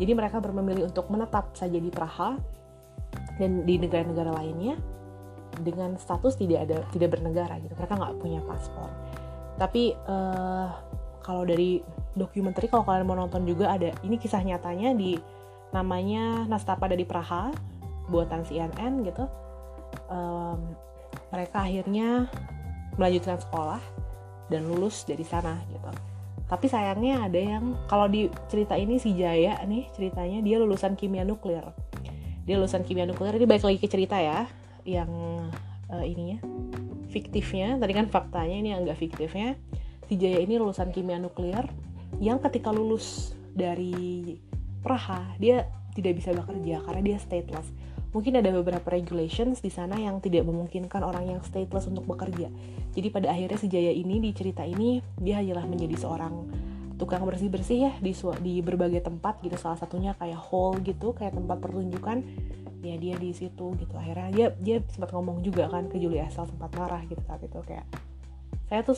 Jadi 0.00 0.12
mereka 0.16 0.40
memilih 0.40 0.88
untuk 0.88 1.06
menetap 1.12 1.52
saja 1.54 1.76
di 1.76 1.92
Praha 1.92 2.40
dan 3.36 3.62
di 3.68 3.78
negara-negara 3.78 4.32
lainnya 4.34 4.74
dengan 5.60 5.94
status 6.00 6.34
tidak 6.34 6.66
ada 6.66 6.82
tidak 6.90 7.14
bernegara 7.20 7.60
gitu. 7.60 7.76
Mereka 7.76 7.94
nggak 7.94 8.14
punya 8.18 8.40
paspor. 8.42 8.90
Tapi 9.54 9.94
uh, 10.08 10.66
kalau 11.22 11.46
dari 11.46 11.78
dokumenter 12.18 12.66
kalau 12.66 12.82
kalian 12.82 13.06
mau 13.06 13.18
nonton 13.18 13.46
juga 13.46 13.74
ada 13.74 13.94
ini 14.02 14.18
kisah 14.18 14.42
nyatanya 14.42 14.94
di 14.94 15.14
namanya 15.74 16.46
Nastapa 16.46 16.86
dari 16.86 17.02
Praha 17.02 17.50
buatan 18.08 18.44
CNN 18.44 19.04
gitu 19.06 19.24
um, 20.08 20.60
mereka 21.32 21.66
akhirnya 21.66 22.28
melanjutkan 22.94 23.38
sekolah 23.42 23.82
dan 24.48 24.68
lulus 24.70 25.02
dari 25.08 25.24
sana 25.26 25.58
gitu. 25.72 25.90
Tapi 26.44 26.66
sayangnya 26.68 27.26
ada 27.26 27.40
yang 27.40 27.74
kalau 27.88 28.06
di 28.06 28.28
cerita 28.46 28.76
ini 28.76 29.00
si 29.00 29.16
Jaya 29.16 29.58
nih 29.64 29.88
ceritanya 29.96 30.44
dia 30.44 30.56
lulusan 30.60 30.94
kimia 30.94 31.24
nuklir. 31.24 31.64
Dia 32.44 32.60
lulusan 32.60 32.84
kimia 32.84 33.08
nuklir 33.08 33.34
ini 33.34 33.48
balik 33.48 33.64
lagi 33.64 33.78
ke 33.80 33.88
cerita 33.88 34.20
ya 34.20 34.46
yang 34.84 35.10
uh, 35.88 36.04
ininya 36.04 36.38
fiktifnya. 37.08 37.80
Tadi 37.80 37.92
kan 37.96 38.06
faktanya 38.12 38.56
ini 38.60 38.68
yang 38.76 38.84
enggak 38.84 39.00
fiktifnya. 39.00 39.56
Si 40.06 40.20
Jaya 40.20 40.44
ini 40.44 40.60
lulusan 40.60 40.92
kimia 40.92 41.16
nuklir 41.16 41.64
yang 42.20 42.38
ketika 42.38 42.70
lulus 42.70 43.32
dari 43.56 44.36
Praha 44.84 45.24
dia 45.40 45.64
tidak 45.96 46.20
bisa 46.20 46.36
bekerja 46.36 46.84
karena 46.84 47.00
dia 47.00 47.16
stateless 47.16 47.72
mungkin 48.14 48.38
ada 48.38 48.54
beberapa 48.54 48.94
regulations 48.94 49.58
di 49.58 49.74
sana 49.74 49.98
yang 49.98 50.22
tidak 50.22 50.46
memungkinkan 50.46 51.02
orang 51.02 51.34
yang 51.34 51.40
stateless 51.42 51.90
untuk 51.90 52.06
bekerja. 52.06 52.46
Jadi 52.94 53.10
pada 53.10 53.34
akhirnya 53.34 53.58
si 53.58 53.66
Jaya 53.66 53.90
ini 53.90 54.22
di 54.22 54.30
cerita 54.30 54.62
ini 54.62 55.02
dia 55.18 55.42
hanyalah 55.42 55.66
menjadi 55.66 55.98
seorang 55.98 56.46
tukang 56.94 57.26
bersih 57.26 57.50
bersih 57.50 57.90
ya 57.90 57.92
di 57.98 58.14
di 58.38 58.62
berbagai 58.62 59.02
tempat 59.02 59.42
gitu. 59.42 59.58
Salah 59.58 59.82
satunya 59.82 60.14
kayak 60.14 60.38
hall 60.38 60.78
gitu 60.86 61.10
kayak 61.10 61.34
tempat 61.34 61.58
pertunjukan. 61.58 62.22
Ya 62.86 62.94
dia 63.02 63.18
di 63.18 63.34
situ 63.34 63.74
gitu. 63.74 63.94
Akhirnya 63.98 64.30
dia 64.30 64.46
dia 64.62 64.76
sempat 64.94 65.10
ngomong 65.10 65.42
juga 65.42 65.66
kan 65.66 65.90
ke 65.90 65.98
Julie 65.98 66.22
Estelle 66.22 66.46
sempat 66.46 66.70
marah 66.78 67.02
gitu 67.10 67.18
saat 67.26 67.42
itu 67.42 67.58
kayak 67.66 67.82
saya 68.70 68.80
tuh 68.86 68.96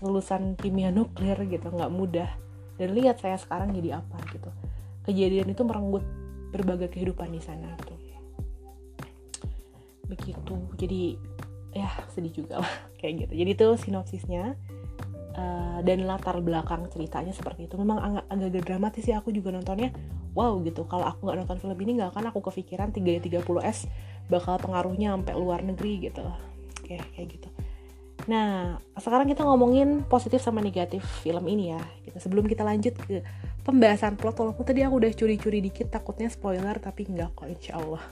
lulusan 0.00 0.56
kimia 0.56 0.88
nuklir 0.88 1.36
gitu 1.44 1.68
nggak 1.68 1.92
mudah. 1.92 2.30
Dan 2.80 2.96
lihat 2.96 3.20
saya 3.20 3.36
sekarang 3.36 3.76
jadi 3.76 4.00
apa 4.00 4.16
gitu. 4.32 4.48
Kejadian 5.04 5.52
itu 5.52 5.60
merenggut 5.60 6.08
berbagai 6.56 6.88
kehidupan 6.88 7.36
di 7.36 7.44
sana 7.44 7.76
gitu 7.84 7.99
begitu. 10.10 10.56
Jadi 10.74 11.16
ya 11.70 11.88
sedih 12.10 12.34
juga 12.42 12.62
lah. 12.66 12.72
Kayak 12.98 13.26
gitu. 13.26 13.32
Jadi 13.38 13.50
itu 13.54 13.68
sinopsisnya. 13.86 14.58
Uh, 15.30 15.78
dan 15.86 16.10
latar 16.10 16.42
belakang 16.42 16.90
ceritanya 16.90 17.30
seperti 17.30 17.70
itu. 17.70 17.78
Memang 17.78 18.02
agak 18.02 18.24
agak 18.28 18.66
dramatis 18.66 19.06
ya 19.06 19.22
aku 19.22 19.30
juga 19.30 19.54
nontonnya 19.54 19.94
wow 20.34 20.58
gitu. 20.66 20.82
Kalau 20.90 21.06
aku 21.06 21.30
nggak 21.30 21.46
nonton 21.46 21.56
film 21.62 21.78
ini 21.86 22.02
nggak 22.02 22.10
akan 22.18 22.34
aku 22.34 22.42
kepikiran 22.50 22.90
330S 22.90 23.86
bakal 24.26 24.58
pengaruhnya 24.58 25.14
sampai 25.14 25.34
luar 25.38 25.62
negeri 25.62 26.10
gitu. 26.10 26.26
Kayak 26.82 27.06
kayak 27.14 27.28
gitu. 27.38 27.48
Nah 28.26 28.82
sekarang 28.98 29.30
kita 29.30 29.46
ngomongin 29.46 30.02
positif 30.10 30.42
sama 30.42 30.58
negatif 30.58 31.06
film 31.22 31.46
ini 31.46 31.78
ya. 31.78 31.82
Gitu. 32.02 32.18
Sebelum 32.18 32.50
kita 32.50 32.66
lanjut 32.66 32.98
ke 32.98 33.22
pembahasan 33.62 34.18
plot 34.18 34.34
walaupun 34.34 34.64
tadi 34.66 34.82
aku 34.82 34.98
udah 34.98 35.12
curi-curi 35.14 35.62
dikit 35.62 35.92
takutnya 35.92 36.26
spoiler 36.32 36.74
tapi 36.80 37.06
nggak 37.06 37.38
kok 37.38 37.48
insya 37.48 37.78
Allah 37.78 38.02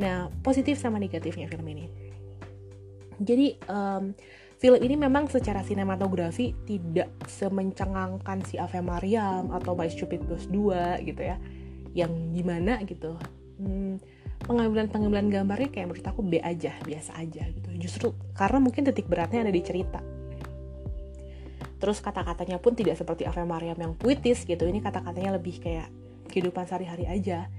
nah 0.00 0.32
positif 0.40 0.80
sama 0.80 0.96
negatifnya 0.96 1.48
film 1.48 1.66
ini. 1.68 1.86
Jadi 3.22 3.60
um, 3.68 4.16
film 4.58 4.80
ini 4.82 4.96
memang 4.98 5.28
secara 5.28 5.62
sinematografi 5.62 6.56
tidak 6.64 7.12
semencengangkan 7.28 8.42
si 8.46 8.56
Ave 8.58 8.80
Mariam 8.80 9.52
atau 9.52 9.76
My 9.76 9.86
Stupid 9.92 10.26
Ghost 10.26 10.48
2 10.50 11.06
gitu 11.06 11.22
ya. 11.22 11.36
Yang 11.92 12.12
gimana 12.32 12.80
gitu 12.88 13.20
hmm, 13.60 14.00
pengambilan-pengambilan 14.48 15.28
gambarnya 15.30 15.68
kayak 15.70 15.86
menurut 15.92 16.06
aku 16.08 16.20
B 16.24 16.42
aja 16.42 16.74
biasa 16.82 17.20
aja 17.20 17.46
gitu. 17.46 17.68
Justru 17.78 18.08
karena 18.34 18.58
mungkin 18.58 18.82
titik 18.88 19.06
beratnya 19.06 19.46
ada 19.46 19.52
di 19.54 19.62
cerita. 19.62 20.00
Terus 21.82 21.98
kata-katanya 21.98 22.62
pun 22.62 22.78
tidak 22.78 22.94
seperti 22.94 23.26
Ave 23.26 23.42
Mariam 23.42 23.74
yang 23.74 23.94
puitis 23.98 24.46
gitu. 24.46 24.62
Ini 24.66 24.78
kata-katanya 24.78 25.34
lebih 25.34 25.58
kayak 25.58 25.90
kehidupan 26.30 26.64
sehari-hari 26.64 27.10
aja 27.10 27.50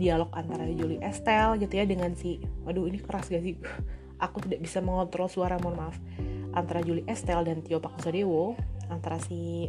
dialog 0.00 0.32
antara 0.32 0.64
Julie 0.64 1.04
Estelle 1.04 1.60
gitu 1.60 1.76
ya 1.76 1.84
dengan 1.84 2.16
si 2.16 2.40
waduh 2.64 2.88
ini 2.88 2.96
keras 3.04 3.28
gak 3.28 3.44
sih? 3.44 3.60
Aku 4.24 4.40
tidak 4.40 4.64
bisa 4.64 4.80
mengontrol 4.80 5.28
suara 5.28 5.60
mohon 5.60 5.76
maaf. 5.76 5.96
Antara 6.56 6.80
Julie 6.80 7.04
Estelle 7.04 7.44
dan 7.44 7.60
Tio 7.60 7.78
Pakusadewo 7.78 8.56
antara 8.88 9.20
si 9.20 9.68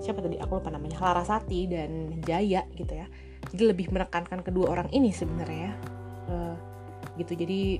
siapa 0.00 0.24
tadi? 0.24 0.40
Aku 0.40 0.58
lupa 0.58 0.72
namanya. 0.72 0.96
Larasati 1.00 1.68
dan 1.68 2.20
Jaya 2.24 2.64
gitu 2.72 2.92
ya. 2.92 3.06
Jadi 3.52 3.62
lebih 3.68 3.92
menekankan 3.92 4.40
kedua 4.40 4.72
orang 4.72 4.88
ini 4.90 5.12
sebenarnya 5.12 5.70
uh, 6.28 6.56
gitu. 7.20 7.36
Jadi 7.36 7.78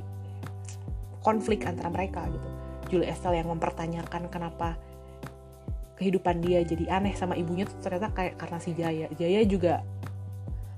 konflik 1.24 1.64
antara 1.64 1.88
mereka 1.88 2.28
gitu. 2.28 2.48
Julie 2.92 3.08
Estelle 3.08 3.40
yang 3.40 3.48
mempertanyakan 3.50 4.28
kenapa 4.28 4.76
kehidupan 5.96 6.42
dia 6.42 6.60
jadi 6.66 7.00
aneh 7.00 7.14
sama 7.14 7.38
ibunya 7.38 7.64
tuh 7.64 7.78
ternyata 7.80 8.12
kayak 8.12 8.34
karena 8.36 8.58
si 8.60 8.70
Jaya. 8.76 9.06
Jaya 9.16 9.40
juga 9.48 9.80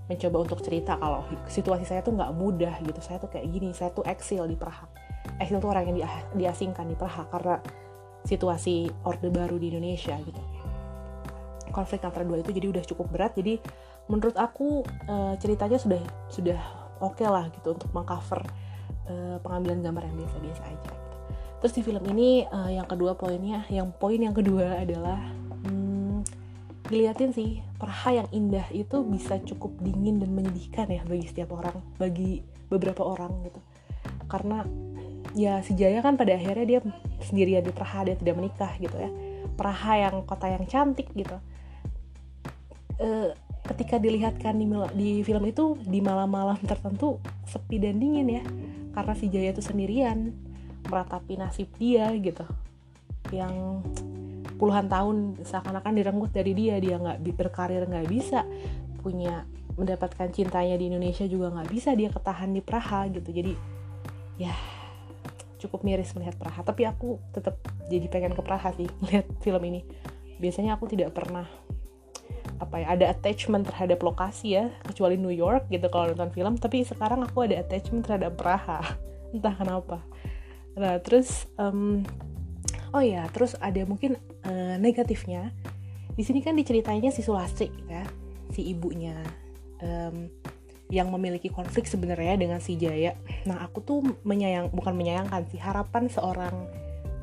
mencoba 0.07 0.37
untuk 0.47 0.63
cerita 0.63 0.95
kalau 0.99 1.27
situasi 1.51 1.85
saya 1.87 2.01
tuh 2.03 2.15
nggak 2.15 2.33
mudah 2.35 2.75
gitu. 2.83 3.01
Saya 3.03 3.19
tuh 3.19 3.31
kayak 3.31 3.47
gini 3.51 3.75
saya 3.75 3.91
tuh 3.91 4.07
eksil 4.07 4.47
di 4.47 4.55
Praha. 4.59 4.87
Eksil 5.43 5.59
tuh 5.59 5.71
orang 5.71 5.91
yang 5.91 5.99
diasingkan 6.35 6.87
di 6.87 6.95
Praha 6.95 7.27
karena 7.27 7.59
situasi 8.27 8.91
orde 9.07 9.31
baru 9.31 9.59
di 9.59 9.71
Indonesia 9.75 10.15
gitu. 10.19 10.43
Konflik 11.75 12.03
antara 12.07 12.23
dua 12.23 12.41
itu 12.41 12.55
jadi 12.55 12.71
udah 12.71 12.85
cukup 12.87 13.07
berat. 13.11 13.35
Jadi 13.35 13.59
menurut 14.07 14.39
aku 14.39 14.87
uh, 15.11 15.35
ceritanya 15.43 15.79
sudah 15.79 16.03
sudah 16.31 16.61
oke 17.03 17.19
okay 17.19 17.29
lah 17.29 17.51
gitu 17.53 17.75
untuk 17.75 17.91
mengcover 17.91 18.41
uh, 19.11 19.37
pengambilan 19.43 19.83
gambar 19.83 20.03
yang 20.07 20.17
biasa-biasa 20.25 20.63
aja 20.63 20.75
gitu. 20.79 21.17
terus 21.63 21.73
di 21.75 21.83
film 21.83 22.05
ini 22.15 22.47
uh, 22.47 22.71
yang 22.71 22.87
kedua 22.87 23.19
poinnya 23.19 23.67
yang 23.69 23.91
poin 23.91 24.21
yang 24.21 24.35
kedua 24.35 24.81
adalah 24.81 25.19
diliatin 26.87 27.35
sih 27.35 27.61
Praha 27.77 28.23
yang 28.23 28.29
indah 28.31 28.67
itu 28.71 29.03
bisa 29.03 29.37
cukup 29.43 29.75
dingin 29.83 30.23
dan 30.23 30.31
menyedihkan 30.33 30.87
ya 30.89 31.03
bagi 31.03 31.27
setiap 31.27 31.53
orang 31.59 31.77
bagi 31.99 32.43
beberapa 32.71 33.03
orang 33.03 33.33
gitu. 33.47 33.61
Karena 34.27 34.63
ya 35.35 35.61
si 35.63 35.75
Jaya 35.75 36.01
kan 36.01 36.17
pada 36.17 36.35
akhirnya 36.35 36.67
dia 36.67 36.81
sendirian 37.23 37.63
di 37.63 37.73
Praha 37.75 38.07
dia 38.07 38.17
tidak 38.17 38.39
menikah 38.39 38.73
gitu 38.79 38.97
ya. 38.97 39.11
Praha 39.57 40.09
yang 40.09 40.23
kota 40.25 40.47
yang 40.47 40.65
cantik 40.67 41.11
gitu. 41.13 41.37
E, 42.97 43.35
ketika 43.75 43.99
dilihatkan 43.99 44.55
di, 44.57 44.67
di 44.95 45.11
film 45.27 45.45
itu 45.45 45.77
di 45.85 45.99
malam-malam 46.01 46.57
tertentu 46.65 47.19
sepi 47.45 47.83
dan 47.83 47.99
dingin 47.99 48.29
ya. 48.31 48.43
Karena 48.95 49.13
si 49.13 49.27
Jaya 49.29 49.53
itu 49.53 49.61
sendirian 49.61 50.33
meratapi 50.87 51.35
nasib 51.37 51.69
dia 51.77 52.09
gitu. 52.17 52.47
Yang 53.35 53.83
puluhan 54.57 54.89
tahun 54.89 55.41
seakan-akan 55.45 55.93
direnggut 55.97 56.33
dari 56.33 56.53
dia 56.57 56.81
dia 56.81 56.97
nggak 56.97 57.21
berkarir 57.37 57.85
nggak 57.85 58.09
bisa 58.09 58.45
punya 59.07 59.47
mendapatkan 59.77 60.33
cintanya 60.33 60.75
di 60.81 60.89
Indonesia 60.89 61.29
juga 61.29 61.53
nggak 61.53 61.69
bisa 61.71 61.93
dia 61.93 62.09
ketahan 62.09 62.51
di 62.51 62.65
Praha 62.65 63.07
gitu. 63.13 63.29
Jadi 63.29 63.53
ya 64.41 64.57
cukup 65.61 65.85
miris 65.85 66.17
melihat 66.17 66.35
Praha. 66.41 66.65
Tapi 66.65 66.89
aku 66.89 67.21
tetap 67.31 67.61
jadi 67.87 68.09
pengen 68.09 68.33
ke 68.33 68.43
Praha 68.43 68.73
sih 68.75 68.89
melihat 69.05 69.29
film 69.45 69.63
ini. 69.69 69.85
Biasanya 70.41 70.81
aku 70.81 70.89
tidak 70.89 71.13
pernah 71.13 71.47
apa 72.57 72.81
ya 72.81 72.97
ada 72.97 73.13
attachment 73.13 73.69
terhadap 73.69 74.01
lokasi 74.01 74.57
ya 74.57 74.73
kecuali 74.81 75.21
New 75.21 75.33
York 75.33 75.69
gitu 75.69 75.87
kalau 75.93 76.11
nonton 76.11 76.33
film. 76.33 76.57
Tapi 76.57 76.83
sekarang 76.89 77.21
aku 77.23 77.45
ada 77.45 77.61
attachment 77.61 78.09
terhadap 78.09 78.35
Praha. 78.41 78.81
Entah 79.37 79.53
kenapa. 79.53 80.01
Nah 80.77 80.97
terus 81.05 81.45
um, 81.61 82.01
oh 82.97 83.05
ya 83.05 83.29
terus 83.29 83.53
ada 83.61 83.85
mungkin 83.85 84.17
uh, 84.47 84.77
negatifnya 84.79 85.51
di 86.17 86.23
sini 86.25 86.41
kan 86.41 86.57
diceritainnya 86.57 87.13
si 87.13 87.21
Sulastri 87.21 87.69
ya 87.91 88.07
si 88.55 88.65
ibunya 88.73 89.21
um, 89.85 90.31
yang 90.87 91.11
memiliki 91.11 91.51
konflik 91.51 91.91
sebenarnya 91.91 92.39
dengan 92.39 92.63
si 92.63 92.79
Jaya. 92.79 93.19
Nah 93.43 93.59
aku 93.59 93.83
tuh 93.83 94.07
menyayang 94.23 94.71
bukan 94.71 94.95
menyayangkan 94.95 95.51
sih 95.51 95.59
harapan 95.59 96.07
seorang 96.07 96.55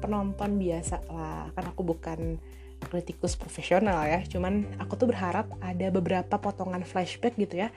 penonton 0.03 0.59
biasa 0.59 0.99
lah. 1.07 1.47
Kan 1.55 1.71
aku 1.71 1.81
bukan 1.87 2.43
kritikus 2.83 3.39
profesional 3.39 4.03
ya 4.03 4.19
cuman 4.27 4.67
aku 4.75 4.99
tuh 4.99 5.07
berharap 5.07 5.47
ada 5.63 5.87
beberapa 5.87 6.35
potongan 6.35 6.83
flashback 6.83 7.39
gitu 7.39 7.63
ya 7.63 7.71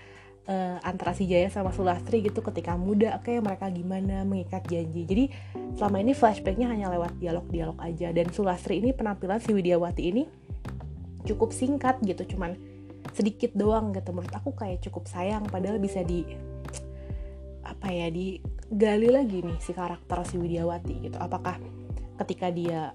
uh, 0.47 0.79
antara 0.83 1.12
si 1.12 1.26
Jaya 1.26 1.50
sama 1.50 1.75
Sulastri 1.75 2.23
gitu 2.23 2.41
ketika 2.43 2.79
muda 2.79 3.19
okay, 3.19 3.38
mereka 3.43 3.69
gimana 3.71 4.23
mengikat 4.23 4.67
janji. 4.67 5.03
Jadi 5.05 5.25
selama 5.76 6.03
ini 6.03 6.12
flashbacknya 6.15 6.71
hanya 6.71 6.91
lewat 6.91 7.19
dialog-dialog 7.19 7.79
aja. 7.83 8.11
Dan 8.15 8.31
Sulastri 8.31 8.81
ini 8.81 8.95
penampilan 8.95 9.43
si 9.43 9.53
Widiawati 9.53 10.03
ini 10.07 10.23
cukup 11.26 11.50
singkat 11.50 11.99
gitu 12.07 12.23
cuman 12.37 12.55
sedikit 13.12 13.53
doang 13.55 13.91
gitu. 13.93 14.15
Menurut 14.15 14.33
aku 14.33 14.55
kayak 14.55 14.83
cukup 14.87 15.11
sayang 15.11 15.47
padahal 15.50 15.83
bisa 15.83 16.07
di 16.07 16.23
apa 17.67 17.91
ya 17.91 18.07
digali 18.15 19.11
lagi 19.11 19.43
nih 19.43 19.59
si 19.59 19.75
karakter 19.75 20.23
si 20.26 20.38
Widiawati 20.38 21.11
gitu. 21.11 21.19
Apakah 21.19 21.59
ketika 22.25 22.49
dia 22.49 22.95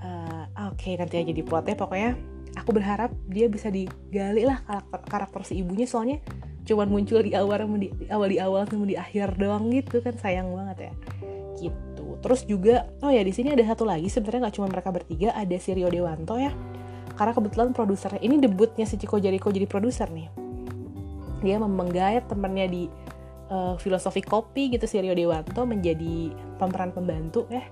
uh, 0.00 0.44
oke 0.72 0.80
okay, 0.80 0.96
nanti 0.96 1.20
aja 1.20 1.32
di 1.32 1.44
plotnya. 1.44 1.76
Pokoknya 1.76 2.16
aku 2.56 2.70
berharap 2.72 3.12
dia 3.28 3.46
bisa 3.46 3.68
digali 3.68 4.48
lah 4.48 4.64
karakter 4.64 5.00
karakter 5.04 5.42
si 5.44 5.60
ibunya. 5.60 5.84
Soalnya 5.84 6.24
cuman 6.68 6.88
muncul 6.92 7.24
di 7.24 7.32
awal 7.32 7.64
di, 7.80 7.88
awal 8.12 8.28
di 8.28 8.36
awal 8.36 8.68
sama 8.68 8.84
di 8.84 8.92
akhir 9.00 9.40
doang 9.40 9.72
gitu 9.72 10.04
kan 10.04 10.12
sayang 10.20 10.52
banget 10.52 10.92
ya. 10.92 10.92
Gitu. 11.64 12.06
Terus 12.20 12.40
juga 12.44 12.84
oh 13.00 13.08
ya 13.08 13.24
di 13.24 13.32
sini 13.32 13.56
ada 13.56 13.64
satu 13.64 13.88
lagi 13.88 14.12
sebenarnya 14.12 14.46
nggak 14.46 14.56
cuma 14.60 14.68
mereka 14.68 14.92
bertiga 14.92 15.32
ada 15.32 15.56
si 15.56 15.72
Rio 15.72 15.88
Dewanto 15.88 16.36
ya. 16.36 16.52
Karena 17.16 17.32
kebetulan 17.32 17.72
produsernya 17.72 18.20
ini 18.20 18.36
debutnya 18.36 18.84
si 18.84 19.00
Chico 19.00 19.16
Jericho 19.16 19.48
jadi 19.48 19.64
produser 19.64 20.12
nih. 20.12 20.28
Dia 21.40 21.56
menggayat 21.56 22.28
temennya 22.28 22.68
di 22.68 22.84
uh, 23.48 23.74
filosofi 23.80 24.20
kopi 24.20 24.76
gitu 24.76 24.84
si 24.84 25.00
Rio 25.00 25.16
Dewanto 25.16 25.64
menjadi 25.64 26.36
pemeran 26.60 26.92
pembantu 26.92 27.48
ya. 27.48 27.64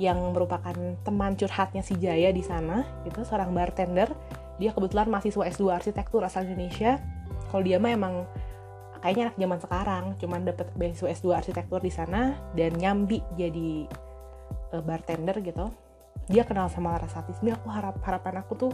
Yang 0.00 0.18
merupakan 0.32 0.74
teman 1.04 1.36
curhatnya 1.36 1.84
si 1.84 2.00
Jaya 2.00 2.32
di 2.32 2.40
sana 2.40 3.04
gitu 3.04 3.22
seorang 3.28 3.52
bartender. 3.52 4.08
Dia 4.56 4.72
kebetulan 4.72 5.12
mahasiswa 5.12 5.46
S2 5.46 5.68
arsitektur 5.68 6.24
asal 6.24 6.48
Indonesia 6.48 6.96
kalau 7.52 7.62
dia 7.68 7.76
mah 7.76 7.92
emang 7.92 8.24
kayaknya 9.04 9.28
anak 9.28 9.36
zaman 9.36 9.58
sekarang 9.60 10.04
cuman 10.16 10.40
dapet 10.48 10.66
beasiswa 10.72 11.12
S2 11.12 11.26
arsitektur 11.36 11.84
di 11.84 11.92
sana 11.92 12.38
dan 12.56 12.72
nyambi 12.80 13.20
jadi 13.36 13.84
uh, 14.72 14.80
bartender 14.80 15.36
gitu. 15.44 15.68
Dia 16.30 16.46
kenal 16.48 16.70
sama 16.72 16.96
Larasati 16.96 17.36
sebenarnya 17.36 17.60
aku 17.60 17.68
harap 17.68 17.96
harapan 18.08 18.34
aku 18.40 18.52
tuh 18.56 18.72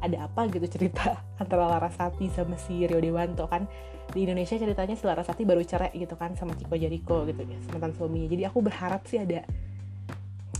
ada 0.00 0.26
apa 0.26 0.48
gitu 0.48 0.64
cerita 0.66 1.20
antara 1.42 1.70
Larasati 1.70 2.26
sama 2.32 2.58
si 2.58 2.82
Rio 2.82 2.98
Dewanto 2.98 3.46
kan. 3.46 3.68
Di 4.10 4.26
Indonesia 4.26 4.58
ceritanya 4.58 4.98
si 4.98 5.04
Larasati 5.06 5.46
baru 5.46 5.62
cerai 5.62 5.94
gitu 5.94 6.18
kan 6.18 6.34
sama 6.34 6.58
Chico 6.58 6.74
Jericho 6.74 7.22
gitu 7.30 7.46
ya 7.46 7.58
mantan 7.70 7.94
suaminya 7.94 8.26
jadi 8.26 8.50
aku 8.50 8.58
berharap 8.58 9.06
sih 9.06 9.22
ada 9.22 9.46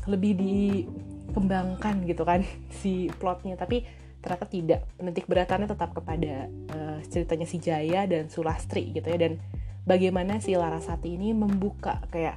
lebih 0.07 0.39
dikembangkan 0.39 2.07
gitu 2.07 2.23
kan 2.23 2.45
si 2.85 3.09
plotnya. 3.17 3.57
Tapi 3.57 3.83
ternyata 4.21 4.47
tidak. 4.47 4.81
Penitik 4.97 5.27
beratannya 5.27 5.69
tetap 5.69 5.93
kepada 5.97 6.47
uh, 6.77 6.99
ceritanya 7.09 7.47
si 7.49 7.59
Jaya 7.61 8.05
dan 8.07 8.29
Sulastri 8.29 8.93
gitu 8.93 9.09
ya. 9.09 9.19
Dan 9.19 9.41
bagaimana 9.85 10.39
si 10.39 10.55
Larasati 10.55 11.17
ini 11.17 11.33
membuka 11.33 12.05
kayak 12.13 12.37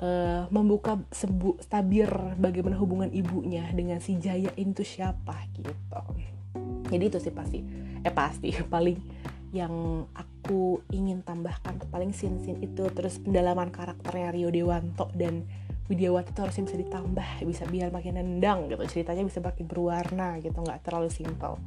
uh, 0.00 0.48
membuka 0.52 1.00
sembu 1.12 1.56
tabir 1.66 2.08
bagaimana 2.36 2.76
hubungan 2.76 3.08
ibunya 3.12 3.68
dengan 3.72 4.00
si 4.00 4.16
Jaya 4.20 4.52
itu 4.56 4.84
siapa 4.84 5.48
gitu. 5.56 5.72
Jadi 6.86 7.04
itu 7.08 7.18
sih 7.18 7.34
pasti 7.34 7.58
eh 8.06 8.14
pasti 8.14 8.54
paling 8.74 8.98
yang 9.54 10.04
aku 10.12 10.84
ingin 10.92 11.24
tambahkan 11.24 11.80
paling 11.88 12.12
scene-scene 12.12 12.60
itu 12.60 12.84
terus 12.92 13.16
pendalaman 13.22 13.72
karakternya 13.72 14.34
Rio 14.34 14.50
Dewanto 14.52 15.08
dan 15.16 15.48
Widiawati 15.86 16.34
itu 16.34 16.40
harusnya 16.42 16.64
bisa 16.66 16.78
ditambah 16.82 17.28
bisa 17.46 17.62
biar 17.70 17.88
makin 17.94 18.18
nendang 18.18 18.66
gitu. 18.66 18.82
Ceritanya 18.86 19.22
bisa 19.22 19.38
makin 19.38 19.64
berwarna 19.70 20.38
gitu 20.42 20.58
nggak 20.58 20.82
terlalu 20.82 21.10
simpel 21.10 21.58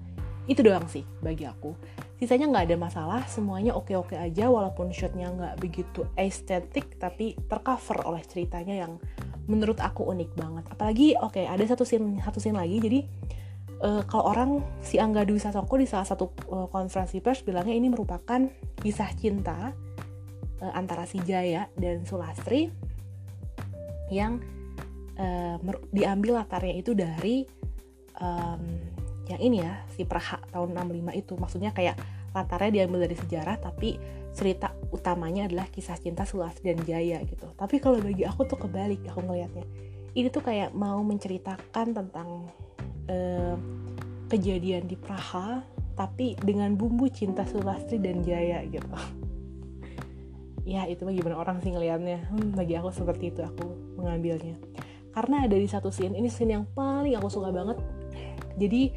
itu 0.49 0.65
doang 0.65 0.89
sih 0.89 1.05
bagi 1.21 1.45
aku. 1.45 1.77
Sisanya 2.17 2.49
nggak 2.49 2.73
ada 2.73 2.77
masalah 2.81 3.21
semuanya 3.29 3.77
oke-oke 3.77 4.17
aja 4.17 4.49
walaupun 4.49 4.89
shotnya 4.89 5.29
nggak 5.29 5.61
begitu 5.61 6.09
estetik 6.17 6.97
tapi 6.97 7.37
tercover 7.45 8.01
oleh 8.09 8.25
ceritanya 8.25 8.81
yang 8.81 8.97
menurut 9.45 9.77
aku 9.77 10.09
unik 10.09 10.33
banget. 10.33 10.65
Apalagi 10.73 11.13
oke 11.21 11.37
okay, 11.37 11.45
ada 11.45 11.61
satu 11.69 11.85
scene 11.85 12.17
satu 12.25 12.41
scene 12.41 12.57
lagi 12.57 12.81
jadi 12.81 12.99
uh, 13.85 14.01
kalau 14.09 14.25
orang 14.25 14.49
si 14.81 14.97
Angga 14.97 15.21
Dwi 15.21 15.37
Sasongko 15.37 15.77
di 15.77 15.85
salah 15.85 16.09
satu 16.09 16.33
uh, 16.49 16.67
konferensi 16.73 17.21
pers 17.21 17.45
bilangnya 17.45 17.77
ini 17.77 17.87
merupakan 17.93 18.41
kisah 18.81 19.13
cinta 19.13 19.69
uh, 20.65 20.73
antara 20.73 21.05
si 21.05 21.21
Jaya 21.21 21.69
dan 21.77 22.09
Sulastri 22.09 22.88
yang 24.09 24.41
uh, 25.17 25.57
diambil 25.93 26.43
latarnya 26.43 26.75
itu 26.77 26.93
dari 26.97 27.45
um, 28.21 28.63
yang 29.29 29.39
ini 29.41 29.61
ya 29.61 29.85
si 29.93 30.05
Praha 30.05 30.41
tahun 30.49 30.73
65 30.73 31.21
itu. 31.21 31.33
Maksudnya 31.37 31.71
kayak 31.73 31.97
latarnya 32.33 32.83
diambil 32.83 33.09
dari 33.09 33.17
sejarah 33.17 33.57
tapi 33.57 33.97
cerita 34.33 34.73
utamanya 34.93 35.49
adalah 35.49 35.65
kisah 35.69 35.97
cinta 35.97 36.25
Sulas 36.25 36.57
dan 36.61 36.77
Jaya 36.85 37.21
gitu. 37.25 37.49
Tapi 37.57 37.81
kalau 37.81 37.97
bagi 38.01 38.25
aku 38.25 38.45
tuh 38.45 38.57
kebalik 38.57 39.01
aku 39.09 39.25
ngelihatnya 39.25 39.65
ini 40.17 40.27
tuh 40.29 40.41
kayak 40.41 40.73
mau 40.73 41.01
menceritakan 41.05 41.93
tentang 41.93 42.49
uh, 43.09 43.55
kejadian 44.29 44.85
di 44.89 44.97
Praha 44.97 45.61
tapi 45.93 46.39
dengan 46.39 46.73
bumbu 46.79 47.11
cinta 47.11 47.43
Sulastri 47.43 47.99
dan 47.99 48.23
Jaya 48.23 48.63
gitu 48.65 48.87
ya 50.69 50.85
itu 50.85 51.01
mah 51.01 51.13
gimana 51.17 51.41
orang 51.41 51.57
sih 51.65 51.73
ngelihatnya 51.73 52.29
hmm, 52.29 52.53
bagi 52.53 52.77
aku 52.77 52.93
seperti 52.93 53.33
itu 53.33 53.41
aku 53.41 53.97
mengambilnya. 53.97 54.61
Karena 55.09 55.49
ada 55.49 55.57
di 55.57 55.65
satu 55.65 55.89
scene 55.89 56.13
ini 56.13 56.29
scene 56.29 56.53
yang 56.53 56.69
paling 56.77 57.17
aku 57.17 57.27
suka 57.33 57.49
banget. 57.49 57.81
Jadi 58.61 58.93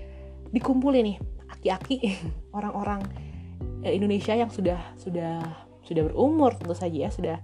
dikumpulin 0.52 1.04
nih 1.08 1.16
aki-aki 1.48 1.96
orang-orang 2.56 3.00
eh, 3.80 3.96
Indonesia 3.96 4.37
yang 4.37 4.52
sudah 4.52 4.92
sudah 5.00 5.40
sudah 5.82 6.02
berumur 6.12 6.54
tentu 6.54 6.76
saja 6.78 7.08
ya 7.08 7.11
sudah 7.11 7.37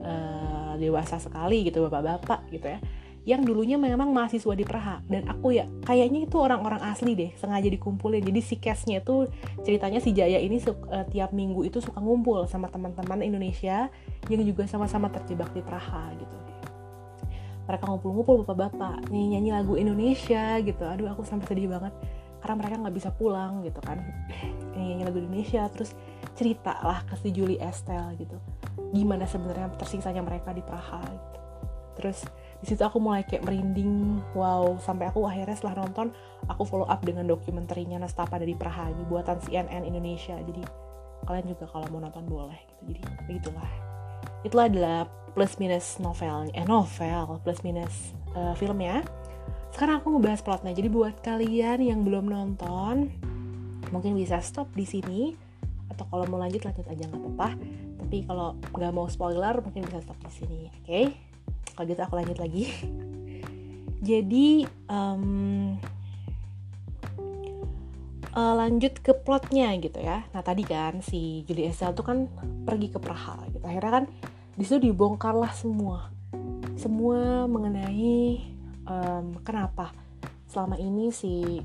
uh, 0.00 0.72
dewasa 0.80 1.20
sekali 1.20 1.68
gitu 1.68 1.84
bapak-bapak 1.84 2.48
gitu 2.48 2.64
ya 2.64 2.80
yang 3.24 3.40
dulunya 3.40 3.80
memang 3.80 4.12
mahasiswa 4.12 4.52
di 4.52 4.64
Praha. 4.68 5.00
Dan 5.08 5.24
aku 5.24 5.56
ya 5.56 5.64
kayaknya 5.88 6.28
itu 6.28 6.36
orang-orang 6.36 6.84
asli 6.84 7.16
deh 7.16 7.32
sengaja 7.40 7.68
dikumpulin. 7.72 8.20
Jadi 8.20 8.40
si 8.44 8.60
case-nya 8.60 9.00
tuh 9.00 9.32
ceritanya 9.64 9.98
si 9.98 10.12
Jaya 10.12 10.36
ini 10.36 10.60
uh, 10.60 11.04
tiap 11.08 11.32
minggu 11.32 11.64
itu 11.64 11.80
suka 11.80 12.04
ngumpul 12.04 12.44
sama 12.44 12.68
teman-teman 12.68 13.24
Indonesia 13.24 13.88
yang 14.28 14.42
juga 14.44 14.68
sama-sama 14.68 15.08
terjebak 15.08 15.48
di 15.56 15.64
Praha 15.64 16.12
gitu. 16.20 16.36
Mereka 17.64 17.84
ngumpul-ngumpul 17.88 18.44
bapak-bapak 18.44 19.08
nyanyi-nyanyi 19.08 19.50
lagu 19.56 19.74
Indonesia 19.80 20.60
gitu. 20.60 20.84
Aduh 20.84 21.08
aku 21.08 21.24
sampai 21.24 21.48
sedih 21.48 21.72
banget 21.72 21.96
karena 22.44 22.60
mereka 22.60 22.74
nggak 22.76 22.96
bisa 23.00 23.08
pulang 23.08 23.64
gitu 23.64 23.80
kan. 23.80 24.04
Nyanyi 24.76 25.08
lagu 25.08 25.16
Indonesia 25.16 25.64
terus 25.72 25.96
cerita 26.36 26.76
lah 26.84 27.00
ke 27.08 27.16
si 27.16 27.32
Julie 27.32 27.56
Estelle 27.56 28.20
gitu. 28.20 28.36
Gimana 28.92 29.24
sebenarnya 29.24 29.72
tersiksanya 29.80 30.20
mereka 30.20 30.52
di 30.52 30.60
Praha 30.60 31.00
gitu. 31.08 31.32
terus 31.94 32.26
di 32.64 32.72
situ 32.72 32.80
aku 32.80 32.96
mulai 32.96 33.28
kayak 33.28 33.44
merinding 33.44 34.24
wow 34.32 34.80
sampai 34.80 35.12
aku 35.12 35.28
akhirnya 35.28 35.52
setelah 35.52 35.84
nonton 35.84 36.08
aku 36.48 36.64
follow 36.64 36.88
up 36.88 37.04
dengan 37.04 37.28
dokumenterinya 37.28 38.00
Nastapa 38.00 38.40
dari 38.40 38.56
Praha 38.56 38.88
ini 38.88 39.04
buatan 39.04 39.36
CNN 39.44 39.84
Indonesia. 39.84 40.32
Jadi 40.40 40.64
kalian 41.28 41.44
juga 41.52 41.68
kalau 41.68 41.84
mau 41.92 42.00
nonton 42.00 42.24
boleh 42.24 42.56
gitu. 42.56 42.82
Jadi 42.88 43.00
begitulah. 43.28 43.70
Itulah 44.48 44.64
adalah 44.72 44.98
plus 45.36 45.60
minus 45.60 46.00
novel 46.00 46.48
eh 46.56 46.64
novel 46.64 47.36
plus 47.44 47.60
minus 47.60 48.16
uh, 48.32 48.56
filmnya 48.56 49.04
sekarang 49.76 50.00
aku 50.00 50.16
ngebahas 50.16 50.40
plotnya. 50.40 50.72
Jadi 50.72 50.88
buat 50.88 51.20
kalian 51.20 51.84
yang 51.84 52.00
belum 52.00 52.32
nonton 52.32 53.12
mungkin 53.92 54.16
bisa 54.16 54.40
stop 54.40 54.72
di 54.72 54.88
sini. 54.88 55.36
Atau 55.92 56.08
kalau 56.08 56.24
mau 56.32 56.40
lanjut 56.40 56.64
lanjut 56.64 56.88
aja 56.88 57.12
nggak 57.12 57.20
apa-apa. 57.20 57.48
Tapi 58.00 58.16
kalau 58.24 58.56
nggak 58.72 58.92
mau 58.96 59.04
spoiler 59.12 59.60
mungkin 59.60 59.84
bisa 59.84 60.00
stop 60.00 60.16
di 60.24 60.32
sini 60.32 60.58
oke? 60.72 60.80
okay? 60.80 61.33
Kalau 61.74 61.86
gitu 61.90 62.00
aku 62.00 62.14
lanjut 62.16 62.38
lagi. 62.38 62.70
Jadi 64.08 64.62
um, 64.88 65.74
uh, 68.34 68.54
lanjut 68.58 68.98
ke 69.00 69.14
plotnya 69.14 69.72
gitu 69.78 69.98
ya. 70.02 70.26
Nah 70.34 70.42
tadi 70.42 70.66
kan 70.66 71.00
si 71.00 71.46
Julie 71.46 71.70
Estelle 71.70 71.94
tuh 71.94 72.04
kan 72.04 72.18
pergi 72.66 72.90
ke 72.90 72.98
Praha 72.98 73.46
gitu. 73.54 73.64
Akhirnya 73.64 74.02
kan 74.02 74.04
di 74.54 74.62
situ 74.66 74.90
dibongkarlah 74.90 75.54
semua. 75.54 76.10
Semua 76.74 77.46
mengenai 77.46 78.42
um, 78.84 79.38
kenapa 79.40 79.94
selama 80.50 80.78
ini 80.78 81.10
si 81.10 81.62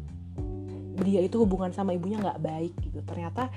dia 1.00 1.24
itu 1.24 1.40
hubungan 1.40 1.72
sama 1.72 1.94
ibunya 1.94 2.22
nggak 2.22 2.42
baik 2.42 2.74
gitu. 2.86 3.02
Ternyata 3.04 3.50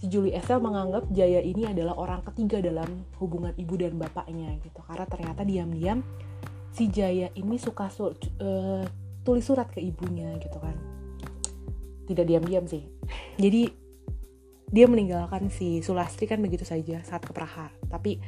si 0.00 0.10
Julie 0.10 0.34
Estelle 0.34 0.62
menganggap 0.62 1.08
Jaya 1.14 1.40
ini 1.40 1.68
adalah 1.68 1.94
orang 1.98 2.20
ketiga 2.32 2.60
dalam 2.60 3.06
hubungan 3.18 3.54
ibu 3.54 3.74
dan 3.78 3.96
bapaknya 3.96 4.58
gitu. 4.60 4.80
Karena 4.84 5.06
ternyata 5.06 5.42
diam-diam 5.46 6.02
si 6.74 6.90
Jaya 6.90 7.30
ini 7.38 7.56
suka 7.56 7.88
su 7.88 8.10
uh, 8.10 8.12
tulis 9.24 9.44
surat 9.44 9.70
ke 9.70 9.78
ibunya 9.78 10.34
gitu 10.42 10.58
kan. 10.58 10.74
Tidak 12.04 12.24
diam-diam 12.26 12.68
sih. 12.68 12.84
Jadi 13.40 13.84
dia 14.74 14.90
meninggalkan 14.90 15.54
si 15.54 15.86
Sulastri 15.86 16.26
kan 16.26 16.42
begitu 16.42 16.66
saja 16.66 16.98
saat 17.06 17.22
ke 17.22 17.30
Praha 17.30 17.70
tapi 17.86 18.18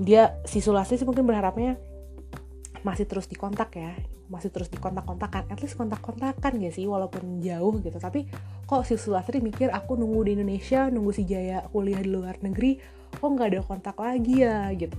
dia 0.00 0.40
si 0.48 0.64
Sulastri 0.64 0.96
sih 0.96 1.04
mungkin 1.04 1.28
berharapnya 1.28 1.76
masih 2.80 3.04
terus 3.04 3.28
dikontak 3.28 3.76
ya 3.76 3.92
masih 4.32 4.48
terus 4.48 4.72
dikontak-kontakan. 4.72 5.48
At 5.52 5.60
least 5.60 5.76
kontak-kontakan 5.76 6.60
ya 6.60 6.70
sih 6.72 6.88
walaupun 6.88 7.44
jauh 7.44 7.76
gitu. 7.80 7.98
Tapi 8.00 8.28
kok 8.64 8.82
si 8.88 8.96
Sulastri 8.96 9.44
mikir 9.44 9.68
aku 9.68 9.96
nunggu 9.96 10.20
di 10.24 10.30
Indonesia 10.40 10.88
nunggu 10.88 11.12
si 11.12 11.22
Jaya 11.28 11.64
kuliah 11.68 12.00
di 12.00 12.10
luar 12.10 12.40
negeri 12.40 12.80
kok 13.14 13.28
nggak 13.28 13.48
ada 13.52 13.60
kontak 13.62 13.96
lagi 14.00 14.42
ya? 14.42 14.72
Gitu. 14.72 14.96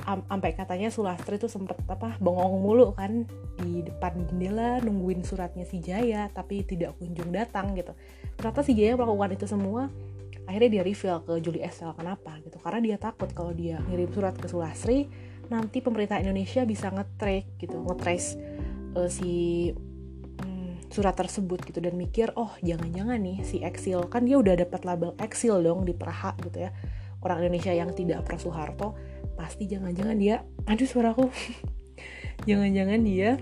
Sampai 0.00 0.56
katanya 0.56 0.88
Sulastri 0.88 1.36
tuh 1.36 1.50
sempet 1.52 1.76
apa 1.84 2.16
bengong 2.22 2.62
mulu 2.62 2.96
kan 2.96 3.28
di 3.60 3.84
depan 3.84 4.16
jendela 4.32 4.80
nungguin 4.80 5.20
suratnya 5.20 5.68
si 5.68 5.82
Jaya 5.84 6.32
tapi 6.32 6.64
tidak 6.64 6.96
kunjung 6.96 7.28
datang 7.34 7.76
gitu. 7.76 7.92
Ternyata 8.40 8.64
si 8.64 8.72
Jaya 8.72 8.96
melakukan 8.96 9.36
itu 9.36 9.46
semua 9.50 9.92
akhirnya 10.48 10.80
dia 10.80 10.82
reveal 10.82 11.22
ke 11.22 11.32
Julie 11.44 11.62
Estelle 11.62 11.92
kenapa 11.94 12.40
gitu. 12.42 12.56
Karena 12.58 12.80
dia 12.80 12.96
takut 12.96 13.28
kalau 13.36 13.52
dia 13.52 13.78
ngirim 13.86 14.08
surat 14.10 14.34
ke 14.34 14.48
Sulastri 14.48 15.06
nanti 15.50 15.82
pemerintah 15.82 16.22
Indonesia 16.22 16.62
bisa 16.62 16.94
nge-track 16.94 17.58
gitu 17.58 17.76
nge-trace 17.82 18.38
uh, 18.94 19.10
si 19.10 19.68
um, 20.40 20.78
surat 20.88 21.12
tersebut 21.18 21.66
gitu 21.66 21.82
dan 21.82 21.98
mikir 21.98 22.30
oh 22.38 22.54
jangan-jangan 22.62 23.18
nih 23.18 23.42
si 23.42 23.58
Exil 23.60 24.06
kan 24.06 24.22
dia 24.22 24.38
udah 24.38 24.54
dapat 24.54 24.86
label 24.86 25.18
Exil 25.18 25.58
dong 25.60 25.82
di 25.82 25.92
Praha 25.92 26.38
gitu 26.40 26.70
ya. 26.70 26.70
Orang 27.20 27.44
Indonesia 27.44 27.74
yang 27.76 27.92
tidak 27.92 28.24
pro 28.24 28.40
Soeharto 28.40 28.96
pasti 29.36 29.68
jangan-jangan 29.68 30.16
dia 30.16 30.40
aduh 30.64 30.88
suaraku. 30.88 31.28
Jangan-jangan 32.48 33.04
dia 33.04 33.36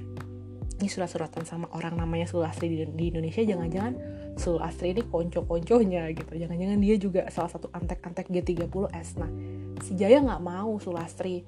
ini 0.78 0.90
surat-suratan 0.90 1.46
sama 1.46 1.70
orang 1.74 1.94
namanya 1.94 2.26
Sulastri 2.26 2.70
di, 2.70 2.82
di 2.86 3.04
Indonesia 3.14 3.42
jangan-jangan 3.46 3.94
Sulastri 4.34 4.94
ini 4.94 5.02
konco-konconya 5.06 6.10
gitu. 6.14 6.32
Jangan-jangan 6.34 6.78
dia 6.82 6.94
juga 6.98 7.22
salah 7.30 7.50
satu 7.54 7.70
antek-antek 7.70 8.26
G30S 8.26 9.08
nah 9.22 9.30
si 9.82 9.94
Jaya 9.94 10.18
nggak 10.22 10.42
mau 10.42 10.78
Sulastri 10.82 11.46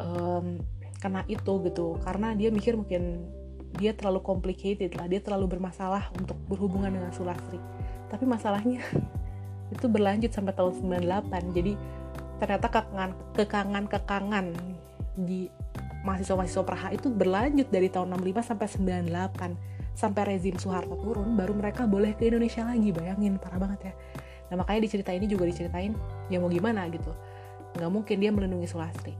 um, 0.00 0.60
kena 1.00 1.22
itu 1.28 1.62
gitu. 1.68 2.00
Karena 2.02 2.32
dia 2.32 2.48
mikir 2.48 2.74
mungkin 2.76 3.26
dia 3.76 3.92
terlalu 3.92 4.24
complicated 4.24 4.96
lah 4.96 5.04
dia 5.04 5.20
terlalu 5.20 5.58
bermasalah 5.58 6.08
untuk 6.16 6.36
berhubungan 6.48 6.90
dengan 6.90 7.12
Sulastri. 7.12 7.60
Tapi 8.08 8.24
masalahnya 8.24 8.80
itu 9.74 9.86
berlanjut 9.86 10.32
sampai 10.32 10.54
tahun 10.56 10.78
98 10.78 11.56
jadi 11.56 11.72
ternyata 12.36 12.68
kekangan 12.68 13.10
kekangan 13.34 13.84
kekangan 13.88 14.46
di 15.16 15.48
mahasiswa-mahasiswa 16.04 16.62
Praha 16.62 16.88
itu 16.94 17.08
berlanjut 17.10 17.66
dari 17.72 17.90
tahun 17.90 18.14
65 18.14 18.52
sampai 18.54 18.66
98 19.10 19.96
sampai 19.96 20.22
rezim 20.28 20.54
Soeharto 20.60 20.94
turun 21.00 21.34
baru 21.34 21.56
mereka 21.56 21.88
boleh 21.88 22.12
ke 22.14 22.28
Indonesia 22.28 22.62
lagi. 22.62 22.92
Bayangin 22.92 23.40
parah 23.40 23.58
banget 23.58 23.90
ya. 23.90 23.92
Nah 24.52 24.62
makanya 24.62 24.80
di 24.86 24.90
cerita 24.92 25.10
ini 25.10 25.26
juga 25.26 25.48
diceritain 25.48 25.96
ya 26.30 26.38
mau 26.38 26.52
gimana 26.52 26.86
gitu. 26.92 27.10
Nggak 27.80 27.90
mungkin 27.90 28.16
dia 28.20 28.30
melindungi 28.30 28.68
Sulastri 28.68 29.16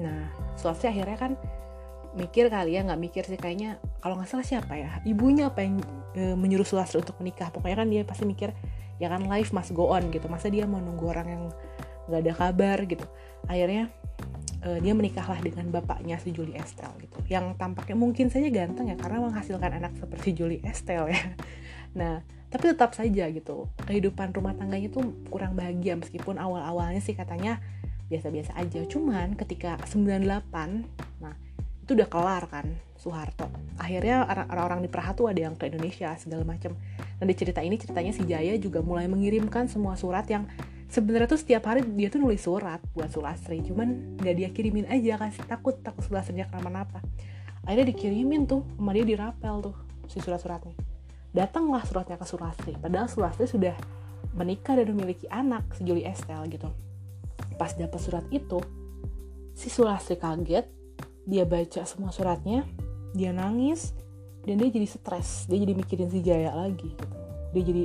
nah 0.00 0.32
Sulastri 0.56 0.88
akhirnya 0.88 1.18
kan 1.20 1.32
mikir 2.16 2.50
kali 2.50 2.74
ya 2.74 2.82
nggak 2.82 3.00
mikir 3.00 3.22
sih 3.22 3.38
kayaknya 3.38 3.78
kalau 4.02 4.18
nggak 4.18 4.26
salah 4.26 4.42
siapa 4.42 4.74
ya 4.74 4.98
ibunya 5.06 5.46
apa 5.46 5.62
yang 5.62 5.78
e, 6.14 6.34
menyuruh 6.34 6.66
Sulastri 6.66 7.02
untuk 7.02 7.16
menikah. 7.22 7.50
Pokoknya 7.54 7.76
kan 7.84 7.88
dia 7.88 8.02
pasti 8.02 8.24
mikir 8.26 8.50
ya 9.00 9.08
kan 9.08 9.24
life 9.26 9.54
must 9.54 9.72
go 9.72 9.90
on 9.94 10.10
gitu. 10.10 10.26
Masa 10.26 10.50
dia 10.50 10.66
mau 10.66 10.82
nunggu 10.82 11.04
orang 11.06 11.26
yang 11.28 11.42
nggak 12.10 12.20
ada 12.26 12.32
kabar 12.34 12.78
gitu. 12.86 13.06
Akhirnya 13.46 13.90
e, 14.62 14.82
dia 14.82 14.92
menikahlah 14.94 15.38
dengan 15.40 15.70
bapaknya 15.70 16.18
si 16.18 16.34
Julie 16.34 16.58
Estelle 16.58 16.94
gitu. 17.00 17.18
Yang 17.30 17.56
tampaknya 17.56 17.96
mungkin 17.96 18.26
saja 18.28 18.48
ganteng 18.50 18.90
ya 18.90 18.96
karena 18.98 19.22
menghasilkan 19.22 19.70
anak 19.78 19.92
seperti 19.98 20.34
Julie 20.34 20.62
Estelle 20.66 21.10
ya. 21.10 21.22
Nah 21.90 22.22
tapi 22.50 22.70
tetap 22.70 22.94
saja 22.98 23.30
gitu 23.30 23.70
kehidupan 23.86 24.34
rumah 24.34 24.54
tangganya 24.58 24.90
tuh 24.90 25.14
kurang 25.30 25.54
bahagia 25.54 25.94
meskipun 25.94 26.34
awal-awalnya 26.34 26.98
sih 26.98 27.14
katanya 27.14 27.62
biasa-biasa 28.10 28.58
aja. 28.58 28.82
Cuman 28.90 29.38
ketika 29.38 29.78
98 29.86 31.22
nah 31.22 31.34
itu 31.86 31.94
udah 31.94 32.08
kelar 32.10 32.44
kan 32.50 32.66
Soeharto. 32.98 33.48
Akhirnya 33.80 34.26
orang-orang 34.26 34.84
di 34.84 34.90
Praha 34.92 35.14
tuh 35.16 35.30
ada 35.30 35.40
yang 35.40 35.56
ke 35.56 35.70
Indonesia 35.70 36.12
segala 36.18 36.44
macam 36.44 36.76
dan 37.16 37.26
di 37.26 37.34
cerita 37.38 37.64
ini 37.64 37.78
ceritanya 37.80 38.12
si 38.12 38.26
Jaya 38.26 38.58
juga 38.60 38.84
mulai 38.84 39.08
mengirimkan 39.08 39.70
semua 39.70 39.96
surat 39.96 40.26
yang 40.28 40.44
sebenarnya 40.90 41.30
tuh 41.30 41.40
setiap 41.40 41.64
hari 41.70 41.86
dia 41.96 42.12
tuh 42.12 42.20
nulis 42.20 42.42
surat 42.42 42.82
buat 42.92 43.08
Sulastri. 43.08 43.62
Cuman 43.64 44.18
nggak 44.20 44.34
dia 44.36 44.48
kirimin 44.52 44.90
aja 44.90 45.16
kan. 45.16 45.30
Takut 45.46 45.78
takut 45.80 46.04
Sulastrinya 46.04 46.50
kenapa-napa. 46.50 47.00
Akhirnya 47.64 47.94
dikirimin 47.94 48.44
tuh 48.44 48.66
sama 48.76 48.92
dia 48.92 49.06
dirapel 49.06 49.54
tuh 49.70 49.74
si 50.10 50.18
surat-suratnya. 50.20 50.74
Datanglah 51.30 51.86
suratnya 51.86 52.18
ke 52.18 52.26
Sulastri. 52.26 52.74
Padahal 52.74 53.06
Sulastri 53.06 53.46
sudah 53.46 53.74
menikah 54.34 54.78
dan 54.78 54.86
memiliki 54.94 55.26
anak 55.30 55.66
si 55.74 55.82
Julie 55.82 56.06
Estelle 56.06 56.46
gitu 56.50 56.70
pas 57.58 57.72
dapat 57.76 58.00
surat 58.00 58.24
itu 58.32 58.58
si 59.52 59.68
Sulastri 59.68 60.16
kaget 60.16 60.66
dia 61.28 61.44
baca 61.44 61.82
semua 61.84 62.10
suratnya 62.10 62.64
dia 63.14 63.34
nangis 63.34 63.92
dan 64.44 64.56
dia 64.56 64.68
jadi 64.72 64.88
stres. 64.88 65.44
Dia 65.50 65.58
jadi 65.60 65.72
mikirin 65.76 66.08
si 66.08 66.24
Jaya 66.24 66.54
lagi 66.54 66.94
gitu. 66.96 67.16
Dia 67.52 67.62
jadi 67.66 67.84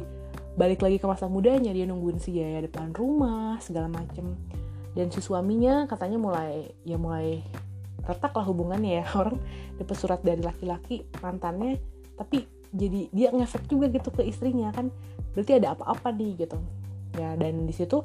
balik 0.55 0.79
lagi 0.85 0.97
ke 1.01 1.05
masa 1.09 1.27
mudanya 1.27 1.75
dia 1.75 1.83
nungguin 1.83 2.21
si 2.21 2.31
Jaya 2.31 2.63
depan 2.63 2.95
rumah 2.95 3.59
segala 3.59 3.91
macem. 3.91 4.35
Dan 4.95 5.11
si 5.11 5.19
suaminya 5.19 5.83
katanya 5.91 6.15
mulai 6.15 6.71
ya 6.87 6.95
mulai 6.95 7.43
retak 8.05 8.31
lah 8.31 8.45
hubungannya 8.47 9.03
ya. 9.03 9.05
Orang 9.19 9.41
dapat 9.75 9.95
surat 9.99 10.19
dari 10.23 10.39
laki-laki 10.39 11.03
mantannya 11.19 11.79
tapi 12.15 12.47
jadi 12.75 13.11
dia 13.11 13.29
ngefek 13.35 13.67
juga 13.67 13.91
gitu 13.91 14.11
ke 14.11 14.23
istrinya 14.23 14.71
kan. 14.71 14.91
Berarti 15.35 15.59
ada 15.59 15.75
apa-apa 15.75 16.15
nih 16.15 16.47
gitu. 16.47 16.57
Ya 17.19 17.35
dan 17.35 17.67
di 17.67 17.73
situ 17.75 17.99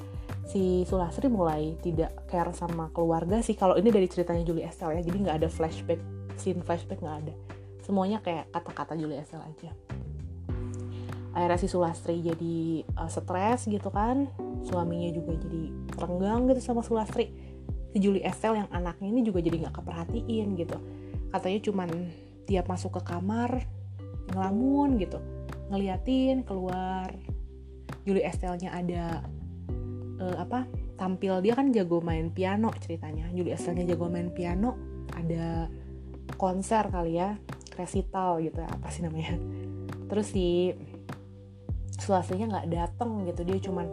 si 0.50 0.82
Sulasri 0.82 1.30
mulai 1.30 1.78
tidak 1.78 2.26
care 2.26 2.50
sama 2.50 2.90
keluarga 2.90 3.38
sih. 3.38 3.54
Kalau 3.54 3.78
ini 3.78 3.94
dari 3.94 4.10
ceritanya 4.10 4.42
Julie 4.42 4.66
Estelle 4.66 4.98
ya 4.98 5.02
jadi 5.06 5.16
nggak 5.22 5.36
ada 5.38 5.48
flashback 5.48 6.02
scene 6.34 6.58
flashback 6.66 6.98
nggak 6.98 7.18
ada. 7.22 7.34
Semuanya 7.86 8.18
kayak 8.18 8.50
kata-kata 8.50 8.98
Julie 8.98 9.22
Estelle 9.22 9.46
aja. 9.46 9.70
Akhirnya 11.30 11.58
si 11.62 11.70
Sulastri 11.70 12.18
jadi 12.18 12.82
uh, 12.98 13.06
stres 13.06 13.70
gitu 13.70 13.94
kan. 13.94 14.26
Suaminya 14.66 15.14
juga 15.14 15.38
jadi 15.38 15.70
renggang 15.94 16.50
gitu 16.50 16.58
sama 16.58 16.82
Sulastri 16.82 17.30
si 17.94 18.02
Julie 18.02 18.26
Estelle 18.26 18.66
yang 18.66 18.70
anaknya 18.74 19.06
ini 19.06 19.22
juga 19.22 19.38
jadi 19.38 19.54
nggak 19.54 19.78
keperhatiin 19.78 20.58
gitu. 20.58 20.78
Katanya 21.30 21.58
cuman 21.62 21.88
tiap 22.50 22.66
masuk 22.66 22.98
ke 22.98 23.02
kamar 23.06 23.62
ngelamun 24.34 24.98
gitu. 24.98 25.22
Ngeliatin 25.70 26.42
keluar. 26.42 27.14
Julie 28.02 28.24
Estelle-nya 28.24 28.74
ada 28.74 29.22
uh, 30.20 30.36
apa 30.38 30.68
tampil 31.00 31.40
dia 31.40 31.56
kan 31.56 31.72
jago 31.72 32.04
main 32.04 32.28
piano 32.30 32.70
ceritanya. 32.78 33.26
Julie 33.32 33.56
Estelle 33.56 33.88
jago 33.88 34.06
main 34.12 34.30
piano 34.30 34.76
ada 35.16 35.66
konser 36.36 36.86
kali 36.92 37.18
ya 37.18 37.34
resital 37.74 38.44
gitu 38.44 38.60
apa 38.60 38.86
sih 38.92 39.02
namanya. 39.02 39.40
Terus 40.06 40.26
si 40.30 40.76
Sulasrinya 42.00 42.48
nggak 42.48 42.68
dateng 42.72 43.28
gitu 43.28 43.44
dia 43.44 43.58
cuman 43.60 43.86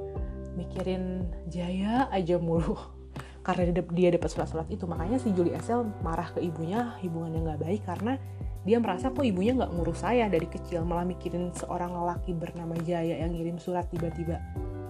mikirin 0.55 1.27
Jaya 1.47 2.11
aja 2.11 2.35
mulu. 2.39 2.75
Karena 3.47 3.71
dia, 3.71 4.11
dapat 4.11 4.27
surat-surat 4.27 4.67
itu. 4.67 4.83
Makanya 4.83 5.23
si 5.23 5.31
Julie 5.31 5.55
Estelle 5.55 5.87
marah 6.03 6.35
ke 6.35 6.43
ibunya 6.43 6.99
hubungannya 6.99 7.39
nggak 7.47 7.61
baik 7.63 7.81
karena 7.87 8.19
dia 8.67 8.83
merasa 8.83 9.07
kok 9.07 9.23
ibunya 9.23 9.55
nggak 9.55 9.71
ngurus 9.71 10.03
saya 10.03 10.27
dari 10.27 10.43
kecil 10.51 10.83
malah 10.83 11.07
mikirin 11.07 11.55
seorang 11.55 11.95
lelaki 11.95 12.35
bernama 12.35 12.75
Jaya 12.83 13.23
yang 13.23 13.31
ngirim 13.31 13.55
surat 13.55 13.87
tiba-tiba 13.87 14.43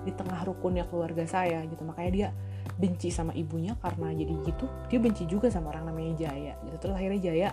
di 0.07 0.15
tengah 0.15 0.47
rukunnya 0.47 0.87
keluarga 0.87 1.27
saya 1.27 1.59
gitu. 1.67 1.83
Makanya 1.83 2.11
dia 2.11 2.27
benci 2.79 3.11
sama 3.11 3.35
ibunya 3.35 3.75
karena 3.83 4.15
jadi 4.15 4.33
gitu. 4.47 4.65
Dia 4.87 4.99
benci 5.03 5.27
juga 5.27 5.51
sama 5.51 5.75
orang 5.75 5.91
namanya 5.91 6.23
Jaya 6.23 6.55
gitu. 6.63 6.75
Terus 6.87 6.95
akhirnya 6.95 7.19
Jaya 7.19 7.49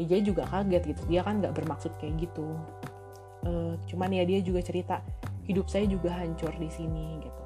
ya 0.00 0.04
Jaya 0.08 0.22
juga 0.24 0.42
kaget 0.48 0.82
gitu. 0.96 1.02
Dia 1.12 1.20
kan 1.20 1.44
nggak 1.44 1.52
bermaksud 1.52 1.92
kayak 2.00 2.16
gitu. 2.24 2.56
Uh, 3.44 3.76
cuman 3.84 4.08
ya 4.08 4.24
dia 4.24 4.40
juga 4.40 4.64
cerita 4.64 5.04
hidup 5.44 5.68
saya 5.68 5.84
juga 5.84 6.16
hancur 6.16 6.50
di 6.56 6.72
sini 6.72 7.20
gitu. 7.20 7.44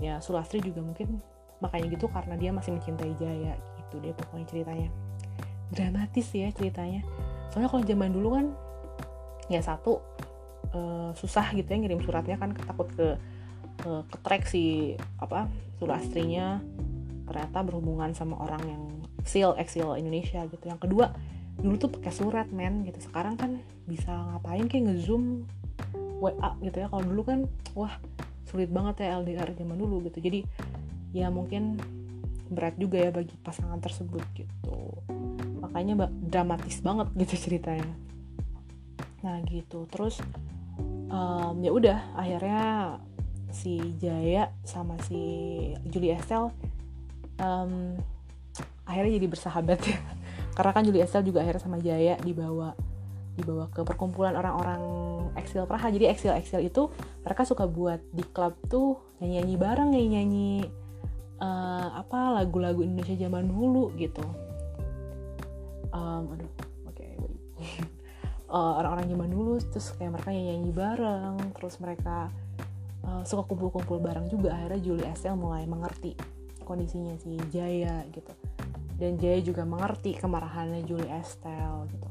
Ya 0.00 0.16
Sulastri 0.24 0.64
juga 0.64 0.80
mungkin 0.80 1.20
makanya 1.60 1.92
gitu 1.92 2.08
karena 2.08 2.40
dia 2.40 2.50
masih 2.56 2.72
mencintai 2.72 3.12
Jaya 3.20 3.52
gitu 3.84 4.00
deh 4.00 4.16
pokoknya 4.16 4.46
ceritanya. 4.48 4.88
Dramatis 5.70 6.28
ya 6.32 6.48
ceritanya. 6.56 7.04
Soalnya 7.52 7.68
kalau 7.68 7.84
zaman 7.84 8.10
dulu 8.10 8.28
kan 8.32 8.46
ya 9.50 9.60
satu 9.60 9.98
uh, 10.72 11.10
susah 11.18 11.50
gitu 11.52 11.66
ya 11.66 11.78
ngirim 11.82 12.00
suratnya 12.00 12.38
kan 12.38 12.54
takut 12.54 12.88
ke 12.94 13.18
uh, 13.86 14.02
ketrek 14.08 14.48
si 14.48 14.94
apa 15.20 15.48
sulastrinya 15.80 16.60
ternyata 17.30 17.62
berhubungan 17.62 18.10
sama 18.12 18.36
orang 18.42 18.62
yang 18.66 18.82
seal 19.22 19.54
exil 19.56 19.94
Indonesia 19.94 20.44
gitu. 20.48 20.64
Yang 20.66 20.88
kedua 20.88 21.14
dulu 21.60 21.76
tuh 21.76 21.90
pakai 21.92 22.12
surat 22.12 22.48
men 22.50 22.82
gitu. 22.88 22.98
Sekarang 23.00 23.36
kan 23.36 23.60
bisa 23.84 24.10
ngapain 24.10 24.66
kayak 24.66 24.90
ngezoom 24.90 25.44
WA 26.20 26.56
gitu 26.64 26.76
ya. 26.82 26.88
Kalau 26.90 27.04
dulu 27.04 27.22
kan 27.24 27.38
wah 27.76 27.94
sulit 28.48 28.68
banget 28.72 29.06
ya 29.06 29.20
LDR 29.22 29.50
zaman 29.54 29.76
dulu 29.78 30.02
gitu. 30.10 30.18
Jadi 30.18 30.42
ya 31.14 31.30
mungkin 31.30 31.78
berat 32.50 32.74
juga 32.74 32.98
ya 32.98 33.10
bagi 33.14 33.34
pasangan 33.40 33.78
tersebut 33.78 34.24
gitu. 34.34 34.78
Makanya 35.62 36.10
dramatis 36.10 36.82
banget 36.82 37.06
gitu 37.14 37.34
ceritanya. 37.48 37.94
Nah 39.22 39.38
gitu. 39.46 39.86
Terus 39.86 40.18
um, 41.10 41.54
ya 41.62 41.70
udah 41.70 41.98
akhirnya 42.16 42.98
si 43.50 43.78
Jaya 43.98 44.50
sama 44.62 44.98
si 45.04 45.20
Julie 45.86 46.14
Estelle 46.14 46.50
um, 47.40 47.96
akhirnya 48.84 49.12
jadi 49.16 49.28
bersahabat 49.30 49.80
ya. 49.86 49.98
Karena 50.56 50.70
kan 50.74 50.82
Julie 50.84 51.02
Estelle 51.02 51.26
juga 51.26 51.40
akhirnya 51.42 51.62
sama 51.62 51.78
Jaya 51.80 52.18
dibawa 52.20 52.76
dibawa 53.38 53.70
ke 53.72 53.80
perkumpulan 53.86 54.36
orang-orang 54.36 54.82
eksil 55.38 55.64
Praha. 55.64 55.88
Jadi 55.88 56.10
eksil 56.10 56.34
eksil 56.36 56.60
itu 56.66 56.90
mereka 57.24 57.46
suka 57.48 57.64
buat 57.64 58.02
di 58.12 58.26
klub 58.26 58.58
tuh 58.68 59.00
nyanyi 59.22 59.40
nyanyi 59.40 59.56
bareng 59.56 59.88
nyanyi 59.94 60.08
nyanyi 60.10 60.50
uh, 61.40 61.88
apa 61.96 62.42
lagu-lagu 62.42 62.84
Indonesia 62.84 63.16
zaman 63.16 63.48
dulu 63.48 63.94
gitu. 63.96 64.24
Um, 65.90 66.34
aduh 66.36 66.50
oke 66.86 66.94
okay, 66.94 67.18
uh, 68.46 68.74
orang-orang 68.78 69.10
zaman 69.10 69.30
dulu 69.30 69.58
terus 69.58 69.90
kayak 69.98 70.14
mereka 70.14 70.30
nyanyi 70.30 70.46
nyanyi 70.54 70.70
bareng 70.70 71.36
terus 71.58 71.74
mereka 71.82 72.30
uh, 73.04 73.22
suka 73.24 73.46
kumpul-kumpul 73.46 74.00
bareng 74.00 74.26
juga 74.28 74.56
akhirnya 74.56 74.80
Julie 74.80 75.06
Estelle 75.08 75.38
mulai 75.38 75.64
mengerti 75.68 76.16
kondisinya 76.64 77.16
si 77.18 77.36
Jaya 77.50 78.04
gitu. 78.12 78.32
Dan 79.00 79.16
Jaya 79.16 79.40
juga 79.40 79.64
mengerti 79.64 80.16
kemarahannya 80.16 80.84
Julie 80.84 81.08
Estelle 81.08 81.88
gitu. 81.88 82.08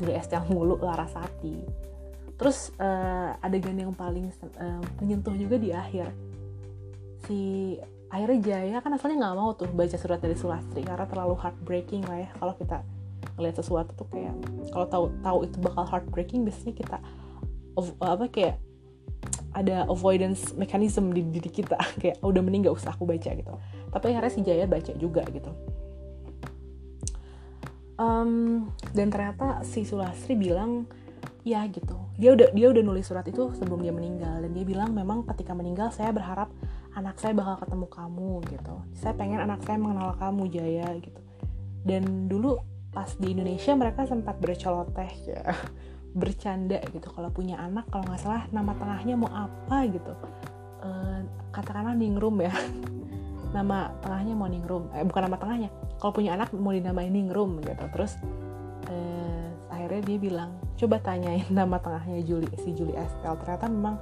Julie 0.00 0.16
Estelle 0.18 0.46
mulu 0.50 0.78
Larasati 0.82 1.84
terus 2.34 2.74
uh, 2.82 3.30
adegan 3.46 3.78
yang 3.78 3.94
paling 3.94 4.26
uh, 4.58 4.82
menyentuh 4.98 5.34
juga 5.38 5.56
di 5.58 5.70
akhir. 5.70 6.10
Si 7.24 7.38
akhirnya 8.10 8.38
Jaya 8.42 8.78
kan 8.82 8.94
asalnya 8.94 9.26
nggak 9.26 9.36
mau 9.38 9.54
tuh 9.54 9.70
baca 9.70 9.94
surat 9.94 10.18
dari 10.18 10.34
Sulastri 10.34 10.82
karena 10.82 11.06
terlalu 11.06 11.38
heartbreaking 11.38 12.02
lah 12.10 12.26
ya. 12.26 12.30
Kalau 12.34 12.54
kita 12.58 12.82
ngeliat 13.38 13.56
sesuatu 13.58 13.90
tuh 13.94 14.06
kayak 14.10 14.34
kalau 14.74 14.86
tahu 14.90 15.04
tahu 15.22 15.38
itu 15.46 15.56
bakal 15.62 15.84
heartbreaking 15.86 16.42
biasanya 16.46 16.74
kita 16.74 16.98
apa 17.98 18.24
kayak 18.30 18.54
ada 19.54 19.86
avoidance 19.86 20.52
mechanism 20.58 21.14
di 21.14 21.22
diri 21.22 21.48
kita. 21.48 21.78
Kayak 22.02 22.20
oh, 22.20 22.34
udah 22.34 22.42
mending 22.42 22.66
gak 22.66 22.76
usah 22.76 22.92
aku 22.92 23.06
baca 23.06 23.30
gitu. 23.30 23.54
Tapi 23.94 24.04
akhirnya 24.10 24.32
si 24.34 24.40
Jaya 24.42 24.66
baca 24.66 24.92
juga 24.98 25.22
gitu. 25.30 25.50
Um, 27.94 28.66
dan 28.90 29.06
ternyata 29.14 29.62
si 29.62 29.86
Sulastri 29.86 30.34
bilang 30.34 30.90
ya 31.46 31.62
gitu. 31.70 31.94
Dia 32.18 32.34
udah 32.34 32.50
dia 32.50 32.66
udah 32.74 32.82
nulis 32.82 33.06
surat 33.06 33.22
itu 33.30 33.54
sebelum 33.54 33.86
dia 33.86 33.94
meninggal 33.94 34.42
dan 34.42 34.50
dia 34.50 34.66
bilang 34.66 34.90
memang 34.90 35.22
ketika 35.30 35.54
meninggal 35.54 35.94
saya 35.94 36.10
berharap 36.10 36.50
anak 36.98 37.22
saya 37.22 37.38
bakal 37.38 37.62
ketemu 37.62 37.86
kamu 37.86 38.32
gitu. 38.50 38.74
Saya 38.98 39.14
pengen 39.14 39.38
anak 39.38 39.62
saya 39.62 39.78
mengenal 39.78 40.18
kamu 40.18 40.50
Jaya 40.50 40.90
gitu. 40.98 41.22
Dan 41.86 42.26
dulu 42.26 42.58
pas 42.94 43.10
di 43.18 43.34
Indonesia 43.34 43.74
mereka 43.74 44.06
sempat 44.06 44.38
berceloteh 44.38 45.10
ya 45.26 45.42
bercanda 46.14 46.78
gitu. 46.94 47.10
Kalau 47.10 47.28
punya 47.34 47.58
anak 47.58 47.90
kalau 47.90 48.06
nggak 48.06 48.22
salah 48.22 48.42
nama 48.54 48.72
tengahnya 48.78 49.14
mau 49.18 49.30
apa 49.34 49.84
gitu. 49.90 50.12
E, 50.80 50.88
katakanlah 51.50 51.98
ningrum 51.98 52.38
ya. 52.38 52.54
Nama 53.54 53.90
tengahnya 54.02 54.34
mau 54.34 54.50
ningrum. 54.50 54.90
Eh 54.94 55.06
bukan 55.06 55.30
nama 55.30 55.38
tengahnya. 55.38 55.70
Kalau 56.02 56.10
punya 56.10 56.34
anak 56.34 56.50
mau 56.54 56.74
dinamain 56.74 57.10
ningrum 57.10 57.62
gitu. 57.62 57.84
Terus 57.94 58.18
e, 58.90 58.96
akhirnya 59.70 60.02
dia 60.06 60.18
bilang 60.18 60.50
coba 60.74 60.98
tanyain 61.02 61.46
nama 61.62 61.78
tengahnya 61.78 62.22
Juli 62.22 62.50
si 62.62 62.74
Juli 62.74 62.94
Estelle. 62.94 63.38
Ternyata 63.42 63.66
memang 63.70 63.98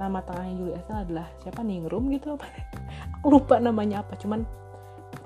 nama 0.00 0.24
tengahnya 0.24 0.54
Juli 0.56 0.72
Estelle 0.76 1.04
adalah 1.04 1.26
siapa? 1.44 1.60
Ningrum 1.64 2.12
gitu. 2.12 2.36
Apa 2.36 2.48
aku 3.20 3.26
lupa 3.28 3.56
namanya 3.60 4.04
apa. 4.04 4.16
Cuman 4.20 4.44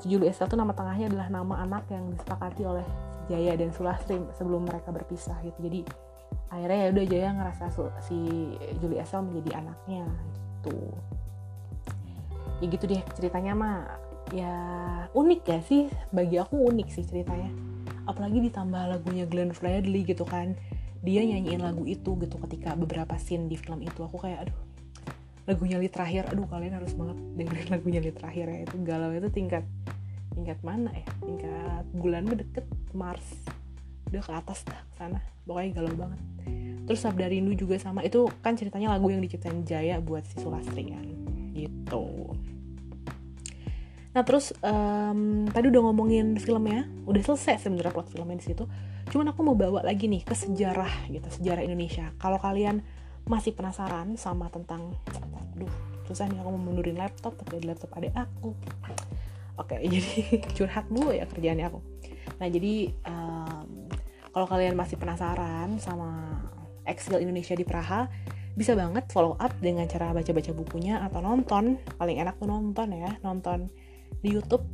Juli 0.07 0.31
Estelle 0.31 0.51
tuh 0.51 0.59
nama 0.59 0.74
tengahnya 0.74 1.11
adalah 1.11 1.31
nama 1.31 1.55
anak 1.62 1.87
yang 1.90 2.14
disepakati 2.14 2.62
oleh 2.66 2.87
Jaya 3.31 3.55
dan 3.55 3.70
Sulastri 3.70 4.18
sebelum 4.35 4.66
mereka 4.66 4.90
berpisah 4.90 5.38
gitu. 5.46 5.59
Jadi 5.62 6.07
akhirnya 6.48 6.78
ya 6.80 6.88
udah 6.96 7.04
Jaya 7.04 7.30
ngerasa 7.36 7.64
si 8.04 8.16
Julie 8.80 9.00
Estelle 9.00 9.28
menjadi 9.28 9.60
anaknya 9.60 10.04
gitu. 10.58 10.78
Ya 12.58 12.66
gitu 12.66 12.84
deh 12.88 13.02
ceritanya 13.14 13.52
mah. 13.54 13.78
Ya 14.28 14.52
unik 15.16 15.40
ya 15.48 15.58
sih 15.64 15.88
bagi 16.12 16.36
aku 16.40 16.56
unik 16.68 16.88
sih 16.92 17.04
ceritanya. 17.04 17.48
Apalagi 18.08 18.40
ditambah 18.48 18.82
lagunya 18.88 19.24
Glenn 19.28 19.52
Fredly 19.52 20.04
gitu 20.04 20.24
kan. 20.24 20.56
Dia 21.04 21.22
nyanyiin 21.22 21.62
lagu 21.62 21.86
itu 21.86 22.18
gitu 22.18 22.36
ketika 22.48 22.74
beberapa 22.74 23.14
scene 23.20 23.46
di 23.46 23.56
film 23.56 23.84
itu. 23.84 24.00
Aku 24.02 24.18
kayak 24.18 24.48
aduh 24.48 24.58
lagunya 25.48 25.76
li 25.80 25.88
terakhir. 25.88 26.28
Aduh 26.32 26.48
kalian 26.48 26.76
harus 26.76 26.92
banget 26.96 27.16
dengerin 27.36 27.68
lagunya 27.72 28.00
li 28.00 28.12
terakhir 28.12 28.46
ya. 28.48 28.58
Itu 28.64 28.76
galau 28.84 29.12
itu 29.12 29.28
tingkat 29.32 29.64
tingkat 30.32 30.58
mana 30.60 30.92
ya? 30.92 31.06
Tingkat 31.24 31.84
bulan 31.92 32.24
deket 32.28 32.66
Mars 32.92 33.24
udah 34.08 34.22
ke 34.24 34.32
atas 34.32 34.64
dah 34.64 34.80
sana. 34.96 35.20
Pokoknya 35.44 35.80
galau 35.80 35.94
banget. 35.96 36.20
Terus 36.88 37.00
Sabda 37.04 37.28
Rindu 37.28 37.52
juga 37.52 37.76
sama. 37.76 38.00
Itu 38.00 38.32
kan 38.40 38.56
ceritanya 38.56 38.96
lagu 38.96 39.12
yang 39.12 39.20
diciptain 39.20 39.64
Jaya 39.68 40.00
buat 40.00 40.24
si 40.24 40.40
Sulastri 40.40 40.88
kan. 40.88 41.04
Gitu. 41.52 42.04
Nah 44.16 44.22
terus 44.24 44.56
um, 44.64 45.44
tadi 45.52 45.68
udah 45.68 45.82
ngomongin 45.84 46.40
filmnya. 46.40 46.88
Udah 47.04 47.20
selesai 47.20 47.68
sebenarnya 47.68 47.92
plot 47.92 48.08
filmnya 48.08 48.40
di 48.40 48.46
situ. 48.48 48.64
Cuman 49.08 49.32
aku 49.32 49.40
mau 49.44 49.56
bawa 49.56 49.84
lagi 49.84 50.08
nih 50.08 50.24
ke 50.24 50.32
sejarah 50.32 51.12
gitu 51.12 51.28
sejarah 51.28 51.64
Indonesia. 51.64 52.12
Kalau 52.16 52.40
kalian 52.40 52.80
masih 53.28 53.52
penasaran 53.52 54.16
sama 54.16 54.48
tentang 54.48 54.96
aduh 55.52 55.68
susah 56.08 56.24
nih 56.32 56.40
aku 56.40 56.48
mau 56.56 56.72
mundurin 56.72 56.96
laptop 56.96 57.36
tapi 57.36 57.60
di 57.60 57.68
laptop 57.68 57.92
adek 58.00 58.16
aku. 58.16 58.56
Oke 59.60 59.76
jadi 59.92 60.40
curhat 60.56 60.88
mulu 60.88 61.12
ya 61.12 61.28
kerjaannya 61.28 61.68
aku. 61.68 61.80
Nah 62.40 62.48
jadi 62.48 62.74
um, 63.04 63.38
kalau 64.32 64.46
kalian 64.46 64.76
masih 64.76 65.00
penasaran 65.00 65.80
sama 65.80 66.42
eksil 66.88 67.20
Indonesia 67.20 67.52
di 67.52 67.64
Praha 67.64 68.08
bisa 68.58 68.74
banget 68.74 69.06
follow 69.14 69.38
up 69.38 69.54
dengan 69.62 69.86
cara 69.86 70.10
baca-baca 70.10 70.50
bukunya 70.50 70.98
atau 71.04 71.22
nonton. 71.22 71.78
Paling 71.94 72.18
enak 72.18 72.42
tuh 72.42 72.50
nonton 72.50 72.90
ya 72.90 73.14
nonton 73.22 73.70
di 74.18 74.34
YouTube 74.34 74.66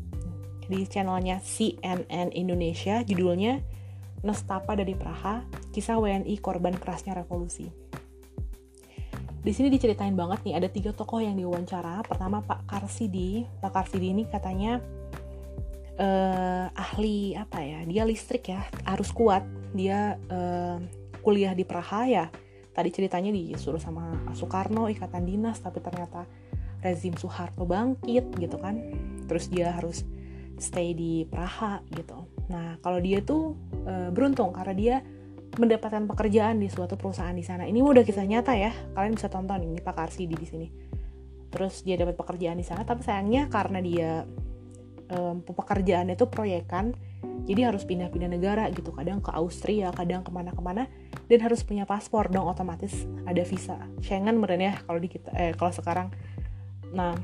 di 0.70 0.88
channelnya 0.88 1.42
CNN 1.44 2.32
Indonesia. 2.32 3.04
Judulnya 3.04 3.60
Nestapa 4.24 4.72
dari 4.72 4.96
Praha 4.96 5.44
kisah 5.68 6.00
WNI 6.00 6.40
korban 6.40 6.72
kerasnya 6.80 7.12
revolusi. 7.12 7.68
Di 9.44 9.52
sini 9.52 9.68
diceritain 9.68 10.16
banget 10.16 10.40
nih 10.48 10.56
ada 10.56 10.72
tiga 10.72 10.96
tokoh 10.96 11.20
yang 11.20 11.36
diwawancara. 11.36 12.00
Pertama 12.08 12.40
Pak 12.40 12.64
Karsidi. 12.64 13.44
Pak 13.60 13.76
Karsidi 13.76 14.16
ini 14.16 14.24
katanya 14.24 14.80
uh, 15.98 16.66
ahli 16.74 17.38
apa 17.38 17.62
ya 17.62 17.80
dia 17.86 18.02
listrik 18.06 18.50
ya 18.50 18.66
harus 18.86 19.10
kuat. 19.14 19.44
Dia 19.74 20.18
uh, 20.30 20.78
kuliah 21.24 21.56
di 21.56 21.66
Praha 21.66 22.06
ya 22.06 22.26
tadi 22.74 22.90
ceritanya 22.90 23.30
disuruh 23.30 23.78
sama 23.78 24.34
Soekarno 24.34 24.90
ikatan 24.90 25.24
dinas 25.24 25.62
tapi 25.62 25.78
ternyata 25.78 26.26
rezim 26.82 27.14
Soeharto 27.14 27.64
bangkit 27.64 28.34
gitu 28.38 28.56
kan. 28.58 28.78
Terus 29.24 29.48
dia 29.48 29.72
harus 29.72 30.04
stay 30.58 30.94
di 30.94 31.26
Praha 31.26 31.82
gitu. 31.94 32.28
Nah 32.50 32.78
kalau 32.84 33.00
dia 33.00 33.24
tuh 33.24 33.56
e, 33.88 34.12
beruntung 34.14 34.54
karena 34.54 34.74
dia 34.74 34.96
mendapatkan 35.54 36.10
pekerjaan 36.10 36.58
di 36.58 36.66
suatu 36.66 36.98
perusahaan 36.98 37.34
di 37.34 37.46
sana. 37.46 37.64
Ini 37.64 37.78
udah 37.78 38.02
kisah 38.02 38.26
nyata 38.26 38.52
ya 38.58 38.70
kalian 38.94 39.14
bisa 39.16 39.30
tonton 39.30 39.62
ini 39.64 39.78
Pak 39.80 39.94
Karsidi 39.94 40.34
di 40.34 40.46
sini. 40.46 40.68
Terus 41.50 41.86
dia 41.86 41.94
dapat 41.94 42.18
pekerjaan 42.18 42.58
di 42.58 42.66
sana 42.66 42.82
tapi 42.82 43.06
sayangnya 43.06 43.46
karena 43.46 43.78
dia 43.78 44.10
um, 45.12 45.44
pekerjaannya 45.44 46.14
itu 46.16 46.26
proyekan 46.28 46.94
jadi 47.44 47.68
harus 47.68 47.84
pindah-pindah 47.84 48.30
negara 48.32 48.64
gitu. 48.72 48.88
Kadang 48.92 49.20
ke 49.20 49.28
Austria 49.32 49.92
kadang 49.92 50.24
ke 50.24 50.32
mana-kemana 50.32 50.88
dan 51.28 51.38
harus 51.44 51.60
punya 51.60 51.84
paspor 51.84 52.32
dong 52.32 52.48
otomatis 52.48 53.04
ada 53.28 53.42
visa. 53.44 53.76
Schengen 54.00 54.40
meren 54.40 54.64
ya 54.64 54.80
kalau 54.84 55.00
di 55.00 55.08
kita 55.12 55.28
eh 55.36 55.52
kalau 55.52 55.72
sekarang. 55.72 56.08
Nah 56.92 57.16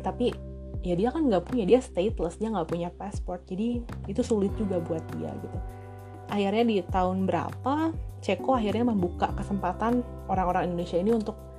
tapi 0.00 0.32
ya 0.80 0.96
dia 0.96 1.12
kan 1.12 1.28
nggak 1.28 1.44
punya 1.44 1.64
dia 1.68 1.80
stateless 1.80 2.36
dia 2.36 2.52
nggak 2.52 2.68
punya 2.68 2.88
paspor. 2.92 3.40
Jadi 3.48 3.80
itu 4.08 4.20
sulit 4.20 4.52
juga 4.60 4.80
buat 4.80 5.04
dia 5.16 5.32
gitu. 5.32 5.58
Akhirnya 6.30 6.64
di 6.64 6.76
tahun 6.84 7.26
berapa 7.26 7.90
Ceko 8.20 8.60
akhirnya 8.60 8.84
membuka 8.84 9.32
kesempatan 9.32 10.04
orang-orang 10.28 10.68
Indonesia 10.68 11.00
ini 11.00 11.16
untuk 11.16 11.49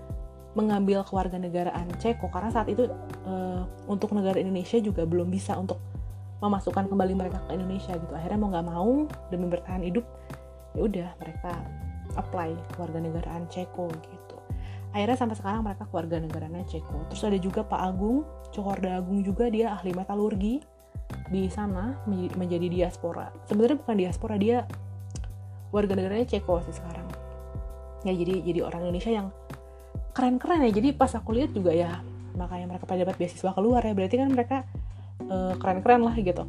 mengambil 0.52 1.08
kewarganegaraan 1.08 1.88
Ceko 1.96 2.28
karena 2.28 2.52
saat 2.52 2.68
itu 2.68 2.92
uh, 3.24 3.64
untuk 3.88 4.12
negara 4.12 4.36
Indonesia 4.36 4.78
juga 4.84 5.08
belum 5.08 5.32
bisa 5.32 5.56
untuk 5.56 5.80
memasukkan 6.42 6.90
kembali 6.90 7.14
mereka 7.16 7.40
ke 7.48 7.56
Indonesia 7.56 7.94
gitu. 7.96 8.12
Akhirnya 8.12 8.40
mau 8.42 8.50
nggak 8.52 8.68
mau 8.68 8.92
demi 9.30 9.46
bertahan 9.48 9.86
hidup 9.86 10.04
ya 10.76 10.82
udah 10.88 11.10
mereka 11.22 11.54
apply 12.20 12.52
keluarga 12.76 13.00
negaraan 13.00 13.48
Ceko 13.48 13.88
gitu. 14.12 14.38
Akhirnya 14.92 15.16
sampai 15.16 15.40
sekarang 15.40 15.64
mereka 15.64 15.88
keluarga 15.88 16.20
negaranya 16.20 16.68
Ceko. 16.68 17.08
Terus 17.08 17.24
ada 17.24 17.40
juga 17.40 17.62
Pak 17.64 17.80
Agung 17.80 18.28
Cokorda 18.52 19.00
Agung 19.00 19.24
juga 19.24 19.48
dia 19.48 19.72
ahli 19.72 19.96
metalurgi 19.96 20.60
di 21.32 21.48
sana 21.48 21.96
menjadi 22.36 22.68
diaspora. 22.68 23.32
Sebenarnya 23.48 23.80
bukan 23.80 23.96
diaspora 23.96 24.36
dia 24.36 24.68
warga 25.72 25.96
negaranya 25.96 26.28
Ceko 26.28 26.60
sih 26.68 26.76
sekarang. 26.76 27.08
Ya 28.04 28.12
jadi 28.12 28.44
jadi 28.44 28.60
orang 28.68 28.90
Indonesia 28.90 29.14
yang 29.14 29.28
keren-keren 30.12 30.67
ya. 30.67 30.71
Jadi 30.71 30.93
pas 30.95 31.12
aku 31.15 31.36
lihat 31.36 31.52
juga 31.56 31.71
ya 31.71 32.00
makanya 32.32 32.76
mereka 32.76 32.88
pada 32.88 33.04
dapat 33.04 33.15
beasiswa 33.19 33.52
keluar 33.56 33.82
ya. 33.84 33.93
Berarti 33.95 34.15
kan 34.19 34.30
mereka 34.32 34.58
uh, 35.28 35.56
keren-keren 35.58 36.02
lah 36.04 36.15
gitu. 36.15 36.47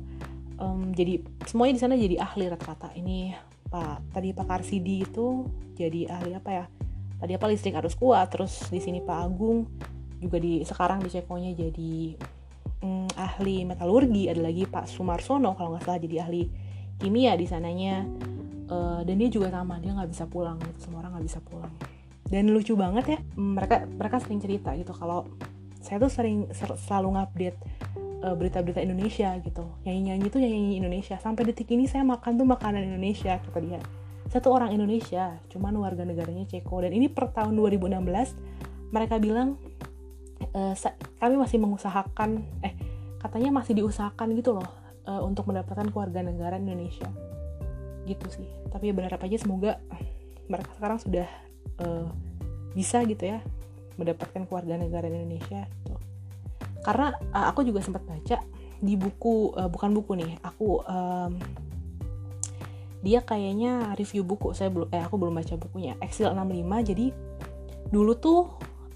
Um, 0.62 0.94
jadi 0.94 1.22
semuanya 1.48 1.74
di 1.74 1.80
sana 1.82 1.94
jadi 1.98 2.16
ahli 2.22 2.44
rata-rata. 2.46 2.94
Ini 2.94 3.34
Pak 3.72 4.14
tadi 4.14 4.30
Pak 4.36 4.46
Karsidi 4.46 5.02
itu 5.02 5.48
jadi 5.74 6.10
ahli 6.10 6.38
apa 6.38 6.50
ya? 6.50 6.64
Tadi 7.22 7.32
apa 7.38 7.46
listrik 7.50 7.78
harus 7.78 7.94
kuat 7.94 8.34
terus 8.34 8.66
di 8.70 8.82
sini 8.82 8.98
Pak 9.02 9.18
Agung 9.22 9.66
juga 10.22 10.38
di 10.38 10.62
sekarang 10.62 11.02
di 11.02 11.10
Cekonya 11.10 11.54
jadi 11.54 12.18
um, 12.82 13.10
ahli 13.18 13.66
metalurgi. 13.66 14.30
Ada 14.30 14.42
lagi 14.42 14.66
Pak 14.66 14.86
Sumarsono 14.90 15.54
kalau 15.58 15.74
nggak 15.74 15.86
salah 15.86 15.98
jadi 16.02 16.26
ahli 16.26 16.46
kimia 16.98 17.34
di 17.38 17.46
sananya. 17.46 18.06
Uh, 18.72 19.04
dan 19.04 19.20
dia 19.20 19.28
juga 19.28 19.52
sama 19.52 19.76
dia 19.82 19.92
nggak 19.92 20.10
bisa 20.14 20.24
pulang 20.30 20.56
gitu. 20.62 20.88
Semua 20.88 21.04
orang 21.04 21.18
nggak 21.18 21.26
bisa 21.26 21.40
pulang 21.44 21.91
dan 22.32 22.48
lucu 22.48 22.72
banget 22.72 23.04
ya 23.04 23.18
mereka 23.36 23.84
mereka 23.84 24.16
sering 24.24 24.40
cerita 24.40 24.72
gitu 24.72 24.96
kalau 24.96 25.28
saya 25.84 26.00
tuh 26.00 26.08
sering 26.08 26.48
selalu 26.56 27.20
ngupdate 27.20 27.58
uh, 28.22 28.34
berita-berita 28.38 28.80
Indonesia 28.80 29.34
gitu. 29.42 29.66
Nyanyi-nyanyi 29.82 30.26
tuh 30.30 30.40
nyanyi 30.40 30.78
Indonesia. 30.78 31.18
Sampai 31.18 31.42
detik 31.44 31.68
ini 31.74 31.90
saya 31.90 32.06
makan 32.06 32.38
tuh 32.38 32.46
makanan 32.46 32.86
Indonesia 32.86 33.42
kata 33.42 33.58
dia. 33.58 33.82
Satu 34.30 34.54
orang 34.54 34.72
Indonesia 34.72 35.36
cuman 35.50 35.74
warga 35.76 36.06
negaranya 36.06 36.46
Ceko. 36.46 36.86
Dan 36.86 36.94
ini 36.94 37.10
per 37.10 37.34
tahun 37.34 37.58
2016 37.58 38.94
mereka 38.94 39.18
bilang 39.18 39.58
e, 40.40 40.60
kami 41.18 41.34
masih 41.36 41.58
mengusahakan 41.60 42.46
eh 42.64 42.72
katanya 43.20 43.50
masih 43.60 43.76
diusahakan 43.78 44.34
gitu 44.34 44.56
loh 44.58 44.66
uh, 45.06 45.22
untuk 45.22 45.46
mendapatkan 45.46 45.90
keluarga 45.90 46.22
negara 46.22 46.56
Indonesia. 46.58 47.10
Gitu 48.06 48.26
sih. 48.30 48.48
Tapi 48.70 48.90
ya 48.90 48.94
berharap 48.94 49.20
aja 49.22 49.36
semoga 49.38 49.82
mereka 50.50 50.70
sekarang 50.78 50.98
sudah 50.98 51.28
uh, 51.82 52.06
bisa 52.72 53.04
gitu 53.04 53.28
ya 53.28 53.44
mendapatkan 54.00 54.48
keluarga 54.48 54.80
negara 54.80 55.10
Indonesia 55.10 55.68
gitu. 55.68 55.96
karena 56.86 57.12
uh, 57.34 57.50
aku 57.52 57.66
juga 57.66 57.84
sempat 57.84 58.02
baca 58.08 58.40
di 58.82 58.94
buku 58.98 59.54
uh, 59.54 59.68
bukan 59.70 59.90
buku 59.94 60.18
nih 60.18 60.32
aku 60.42 60.82
um, 60.82 61.38
dia 63.02 63.22
kayaknya 63.22 63.94
review 63.98 64.22
buku 64.22 64.54
saya 64.54 64.70
belum 64.70 64.88
eh 64.94 65.02
aku 65.02 65.18
belum 65.18 65.34
baca 65.34 65.54
bukunya 65.58 65.98
Exil 65.98 66.30
65 66.30 66.90
jadi 66.94 67.06
dulu 67.90 68.12
tuh 68.18 68.40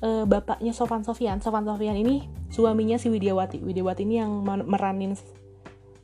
uh, 0.03 0.25
bapaknya 0.25 0.71
Sofan 0.71 1.03
Sofian 1.03 1.43
Sofan 1.43 1.67
Sofian 1.67 1.99
ini 1.99 2.27
suaminya 2.51 2.97
si 2.99 3.11
Widiawati 3.11 3.63
Widiawati 3.63 4.03
ini 4.07 4.15
yang 4.23 4.43
meranin 4.43 5.19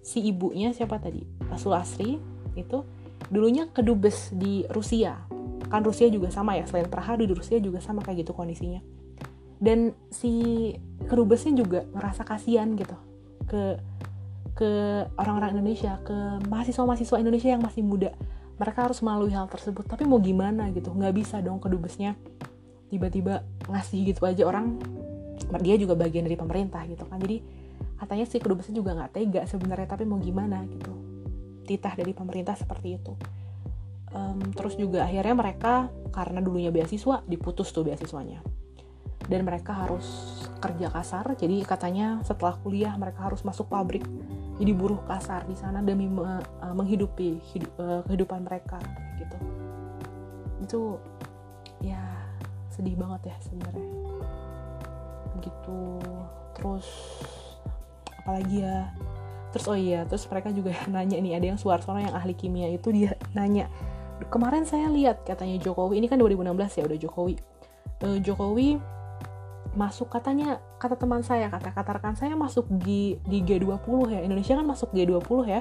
si 0.02 0.18
ibunya 0.18 0.74
siapa 0.74 0.98
tadi 0.98 1.22
Sulasri 1.54 2.18
itu 2.58 2.82
dulunya 3.30 3.70
kedubes 3.70 4.34
di 4.34 4.66
Rusia 4.66 5.31
kan 5.72 5.80
Rusia 5.80 6.12
juga 6.12 6.28
sama 6.28 6.60
ya 6.60 6.68
selain 6.68 6.84
Praha 6.92 7.16
di 7.16 7.24
Rusia 7.24 7.56
juga 7.56 7.80
sama 7.80 8.04
kayak 8.04 8.28
gitu 8.28 8.36
kondisinya. 8.36 8.84
Dan 9.56 9.96
si 10.12 10.68
kedubesnya 11.08 11.56
juga 11.56 11.88
ngerasa 11.96 12.28
kasihan 12.28 12.68
gitu 12.76 12.92
ke 13.48 13.80
ke 14.52 14.70
orang-orang 15.16 15.56
Indonesia 15.56 15.96
ke 16.04 16.44
mahasiswa-mahasiswa 16.44 17.16
Indonesia 17.16 17.48
yang 17.48 17.64
masih 17.64 17.80
muda. 17.80 18.12
Mereka 18.60 18.84
harus 18.84 19.00
melalui 19.00 19.32
hal 19.32 19.48
tersebut 19.48 19.88
tapi 19.88 20.04
mau 20.04 20.20
gimana 20.20 20.68
gitu? 20.76 20.92
Nggak 20.92 21.14
bisa 21.16 21.40
dong 21.40 21.56
kedubesnya 21.56 22.20
tiba-tiba 22.92 23.40
ngasih 23.72 24.12
gitu 24.12 24.28
aja 24.28 24.44
orang. 24.44 24.76
Dia 25.64 25.80
juga 25.80 25.96
bagian 25.96 26.28
dari 26.28 26.36
pemerintah 26.36 26.84
gitu 26.84 27.08
kan. 27.08 27.16
Jadi 27.16 27.40
katanya 27.96 28.28
si 28.28 28.36
kedubesnya 28.36 28.76
juga 28.76 28.92
nggak 28.92 29.10
tega 29.16 29.42
sebenarnya 29.48 29.88
tapi 29.88 30.04
mau 30.04 30.20
gimana 30.20 30.68
gitu? 30.68 30.92
Titah 31.64 31.96
dari 31.96 32.12
pemerintah 32.12 32.52
seperti 32.52 33.00
itu 33.00 33.16
um, 34.12 34.38
terus 34.52 34.76
juga 34.76 35.08
akhirnya 35.08 35.34
mereka 35.36 35.88
karena 36.12 36.38
dulunya 36.44 36.68
beasiswa 36.68 37.24
diputus 37.24 37.72
tuh 37.72 37.84
beasiswanya. 37.84 38.44
Dan 39.22 39.46
mereka 39.46 39.72
harus 39.86 40.04
kerja 40.58 40.90
kasar 40.90 41.34
jadi 41.38 41.62
katanya 41.62 42.20
setelah 42.22 42.58
kuliah 42.60 42.94
mereka 42.94 43.26
harus 43.26 43.42
masuk 43.42 43.70
pabrik. 43.70 44.04
Jadi 44.60 44.72
buruh 44.76 45.00
kasar 45.08 45.48
di 45.48 45.56
sana 45.56 45.80
demi 45.82 46.06
me, 46.06 46.22
uh, 46.22 46.74
menghidupi 46.76 47.40
hidup, 47.50 47.72
uh, 47.80 48.00
kehidupan 48.06 48.44
mereka 48.46 48.78
gitu. 49.18 49.36
Itu 50.62 50.80
ya 51.82 52.02
sedih 52.70 52.94
banget 52.94 53.32
ya 53.32 53.36
sebenarnya. 53.42 53.88
Gitu. 55.40 55.80
Terus 56.58 56.86
apalagi 58.22 58.62
ya? 58.62 58.92
Terus 59.52 59.66
oh 59.68 59.76
iya 59.76 60.04
terus 60.08 60.24
mereka 60.28 60.48
juga 60.52 60.72
nanya 60.92 61.18
nih 61.18 61.32
ada 61.38 61.46
yang 61.54 61.58
Suarsono 61.58 61.98
yang 62.00 62.14
ahli 62.14 62.36
kimia 62.36 62.68
itu 62.72 62.92
dia 62.92 63.16
nanya 63.32 63.68
kemarin 64.28 64.68
saya 64.68 64.90
lihat 64.92 65.24
katanya 65.24 65.58
Jokowi 65.62 65.98
ini 66.02 66.06
kan 66.06 66.18
2016 66.20 66.78
ya 66.78 66.84
udah 66.86 66.98
Jokowi. 66.98 67.34
Uh, 68.02 68.18
Jokowi 68.20 68.78
masuk 69.72 70.12
katanya 70.12 70.60
kata 70.76 71.00
teman 71.00 71.24
saya 71.24 71.48
kata 71.48 71.72
kata 71.72 71.96
rekan 71.96 72.12
saya 72.12 72.36
masuk 72.36 72.68
di 72.68 73.16
di 73.24 73.40
G20 73.40 74.12
ya. 74.12 74.20
Indonesia 74.20 74.54
kan 74.58 74.66
masuk 74.68 74.92
G20 74.92 75.38
ya. 75.48 75.60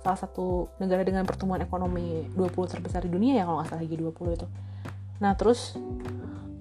Salah 0.00 0.18
satu 0.18 0.70
negara 0.80 1.02
dengan 1.04 1.26
pertumbuhan 1.28 1.60
ekonomi 1.60 2.24
20 2.32 2.72
terbesar 2.78 3.04
di 3.04 3.10
dunia 3.12 3.36
ya 3.36 3.44
kalau 3.44 3.60
nggak 3.60 3.68
salah 3.68 3.84
G20 3.84 4.26
itu. 4.32 4.46
Nah 5.20 5.32
terus 5.36 5.76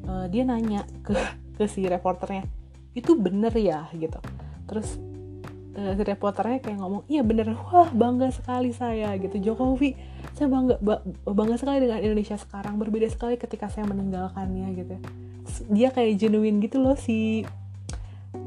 uh, 0.09 0.25
dia 0.27 0.43
nanya 0.43 0.83
ke 1.05 1.15
ke 1.55 1.63
si 1.71 1.87
reporternya 1.87 2.43
itu 2.91 3.15
bener 3.15 3.55
ya? 3.55 3.87
Gitu. 3.95 4.19
Terus 4.67 4.99
uh, 5.79 5.93
si 5.95 6.03
reporternya 6.03 6.59
kayak 6.59 6.81
ngomong 6.81 7.07
iya 7.07 7.23
bener. 7.23 7.55
Wah 7.71 7.87
bangga 7.93 8.33
sekali 8.35 8.75
saya 8.75 9.15
gitu. 9.15 9.39
Jokowi 9.39 10.14
saya 10.35 10.51
bangga 10.51 10.75
bangga 11.23 11.55
sekali 11.55 11.87
dengan 11.87 11.99
Indonesia 12.03 12.35
sekarang. 12.35 12.75
Berbeda 12.75 13.07
sekali 13.07 13.39
ketika 13.39 13.71
saya 13.71 13.87
meninggalkannya 13.87 14.67
gitu. 14.75 14.95
Dia 15.71 15.95
kayak 15.95 16.19
genuine 16.19 16.59
gitu 16.59 16.83
loh 16.83 16.99
si 16.99 17.47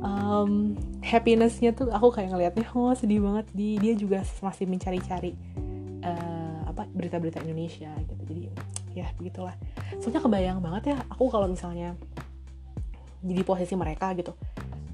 um, 0.04 0.76
happinessnya 1.00 1.72
tuh. 1.72 1.88
Aku 1.88 2.12
kayak 2.12 2.36
ngelihatnya 2.36 2.68
oh 2.76 2.92
sedih 2.92 3.24
banget. 3.24 3.48
Di 3.56 3.80
dia 3.80 3.96
juga 3.96 4.20
masih 4.44 4.68
mencari-cari 4.68 5.32
uh, 6.04 6.68
apa 6.68 6.84
berita-berita 6.92 7.40
Indonesia 7.40 7.88
gitu. 8.04 8.14
Jadi 8.28 8.42
ya 8.92 9.08
begitulah. 9.16 9.56
Soalnya 9.98 10.20
kebayang 10.20 10.60
banget 10.60 10.92
ya 10.92 10.96
aku 11.08 11.32
kalau 11.32 11.48
misalnya 11.48 11.96
jadi 13.24 13.42
posisi 13.42 13.74
mereka 13.74 14.14
gitu 14.14 14.36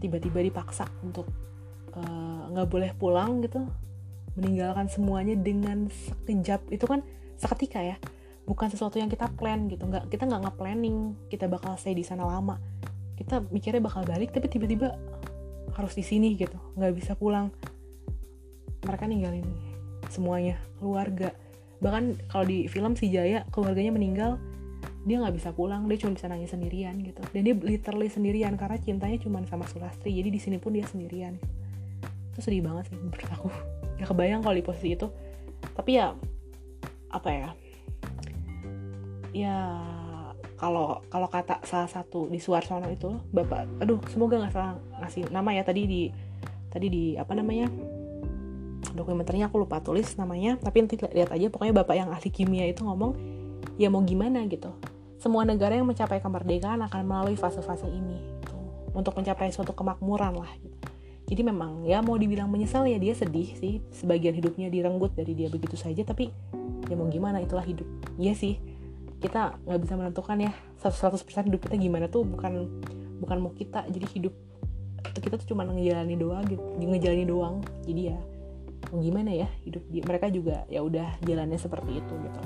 tiba-tiba 0.00 0.40
dipaksa 0.44 0.88
untuk 1.04 1.28
eh, 1.96 2.42
nggak 2.52 2.66
uh, 2.68 2.70
boleh 2.70 2.90
pulang 2.96 3.40
gitu 3.44 3.64
meninggalkan 4.34 4.90
semuanya 4.90 5.38
dengan 5.38 5.88
sekejap. 5.90 6.70
Itu 6.70 6.86
kan 6.90 7.02
seketika 7.38 7.80
ya. 7.80 7.96
Bukan 8.44 8.68
sesuatu 8.68 9.00
yang 9.00 9.08
kita 9.08 9.30
plan 9.34 9.66
gitu. 9.70 9.86
Nggak 9.88 10.10
kita 10.12 10.28
nggak 10.28 10.42
nge-planning 10.50 11.16
kita 11.32 11.48
bakal 11.48 11.78
stay 11.80 11.96
di 11.96 12.04
sana 12.04 12.26
lama. 12.26 12.60
Kita 13.14 13.40
mikirnya 13.48 13.80
bakal 13.80 14.04
balik 14.04 14.34
tapi 14.34 14.50
tiba-tiba 14.50 14.98
harus 15.74 15.94
di 15.96 16.04
sini 16.04 16.34
gitu. 16.34 16.58
Nggak 16.76 16.92
bisa 16.98 17.12
pulang. 17.16 17.48
Mereka 18.84 19.08
ninggalin 19.08 19.46
semuanya. 20.12 20.60
Keluarga. 20.82 21.32
Bahkan 21.80 22.28
kalau 22.28 22.44
di 22.44 22.66
film 22.68 22.98
si 22.98 23.08
Jaya 23.08 23.46
keluarganya 23.48 23.94
meninggal 23.94 24.36
dia 25.04 25.20
nggak 25.20 25.36
bisa 25.36 25.54
pulang. 25.56 25.86
Dia 25.88 25.96
cuma 26.04 26.12
bisa 26.18 26.26
nangis 26.28 26.52
sendirian 26.52 26.96
gitu. 27.00 27.22
Dan 27.32 27.48
dia 27.48 27.54
literally 27.56 28.10
sendirian 28.12 28.58
karena 28.60 28.76
cintanya 28.82 29.16
cuma 29.22 29.40
sama 29.48 29.64
Sulastri. 29.70 30.12
Jadi 30.12 30.28
di 30.28 30.40
sini 30.42 30.56
pun 30.60 30.76
dia 30.76 30.84
sendirian. 30.84 31.38
Itu 32.34 32.44
sedih 32.44 32.66
banget 32.66 32.90
sih 32.90 32.98
menurut 32.98 33.30
aku 33.30 33.48
ya 33.98 34.04
kebayang 34.06 34.42
kalau 34.42 34.56
di 34.56 34.64
posisi 34.64 34.94
itu. 34.94 35.06
Tapi 35.74 35.90
ya 35.98 36.14
apa 37.10 37.28
ya? 37.30 37.48
Ya 39.34 39.58
kalau 40.54 41.02
kalau 41.10 41.26
kata 41.26 41.62
salah 41.66 41.90
satu 41.90 42.30
di 42.30 42.38
Suarsono 42.38 42.86
itu 42.88 43.18
bapak 43.34 43.82
aduh 43.82 43.98
semoga 44.06 44.38
nggak 44.38 44.54
salah 44.54 44.78
ngasih 45.02 45.28
nama 45.34 45.50
ya 45.50 45.66
tadi 45.66 45.82
di 45.84 46.02
tadi 46.70 46.86
di 46.90 47.04
apa 47.18 47.34
namanya? 47.34 47.70
Dokumenternya 48.94 49.50
aku 49.50 49.66
lupa 49.66 49.82
tulis 49.82 50.14
namanya 50.14 50.54
tapi 50.62 50.86
nanti 50.86 50.94
lihat 51.00 51.34
aja 51.34 51.50
pokoknya 51.50 51.74
bapak 51.82 51.94
yang 51.98 52.08
ahli 52.14 52.30
kimia 52.30 52.70
itu 52.70 52.86
ngomong 52.86 53.18
ya 53.74 53.90
mau 53.90 54.02
gimana? 54.06 54.46
gitu. 54.46 54.70
Semua 55.18 55.42
negara 55.42 55.72
yang 55.72 55.88
mencapai 55.88 56.20
kemerdekaan 56.20 56.84
akan 56.84 57.00
melalui 57.00 57.32
fase-fase 57.32 57.88
ini 57.88 58.20
gitu, 58.44 58.54
untuk 58.92 59.16
mencapai 59.16 59.48
suatu 59.48 59.72
kemakmuran 59.72 60.36
lah 60.36 60.52
gitu 60.60 60.93
jadi 61.24 61.40
memang 61.40 61.88
ya 61.88 62.04
mau 62.04 62.20
dibilang 62.20 62.52
menyesal 62.52 62.84
ya 62.84 63.00
dia 63.00 63.16
sedih 63.16 63.48
sih. 63.56 63.80
Sebagian 63.96 64.36
hidupnya 64.36 64.68
direnggut 64.68 65.16
dari 65.16 65.32
dia 65.32 65.48
begitu 65.48 65.72
saja 65.76 66.04
tapi 66.04 66.28
ya 66.84 66.94
mau 67.00 67.08
gimana 67.08 67.40
itulah 67.40 67.64
hidup. 67.64 67.88
Iya 68.20 68.36
sih 68.36 68.60
kita 69.24 69.56
nggak 69.64 69.80
bisa 69.80 69.94
menentukan 69.96 70.36
ya. 70.36 70.52
100% 70.84 71.48
hidup 71.48 71.64
kita 71.64 71.80
gimana 71.80 72.12
tuh 72.12 72.28
bukan 72.28 72.68
bukan 73.24 73.36
mau 73.40 73.52
kita. 73.56 73.88
Jadi 73.88 74.06
hidup 74.20 74.34
kita 75.16 75.40
tuh 75.40 75.56
cuma 75.56 75.64
ngejalani 75.64 76.16
doang 76.20 76.44
gitu 76.44 76.60
ngejalani 76.76 77.24
doang. 77.24 77.54
Jadi 77.88 78.12
ya 78.12 78.18
gimana 78.92 79.32
ya 79.32 79.48
hidup 79.64 79.80
di 79.88 80.04
mereka 80.04 80.28
juga 80.28 80.68
ya 80.68 80.84
udah 80.84 81.08
jalannya 81.24 81.56
seperti 81.56 82.04
itu 82.04 82.14
gitu. 82.20 82.40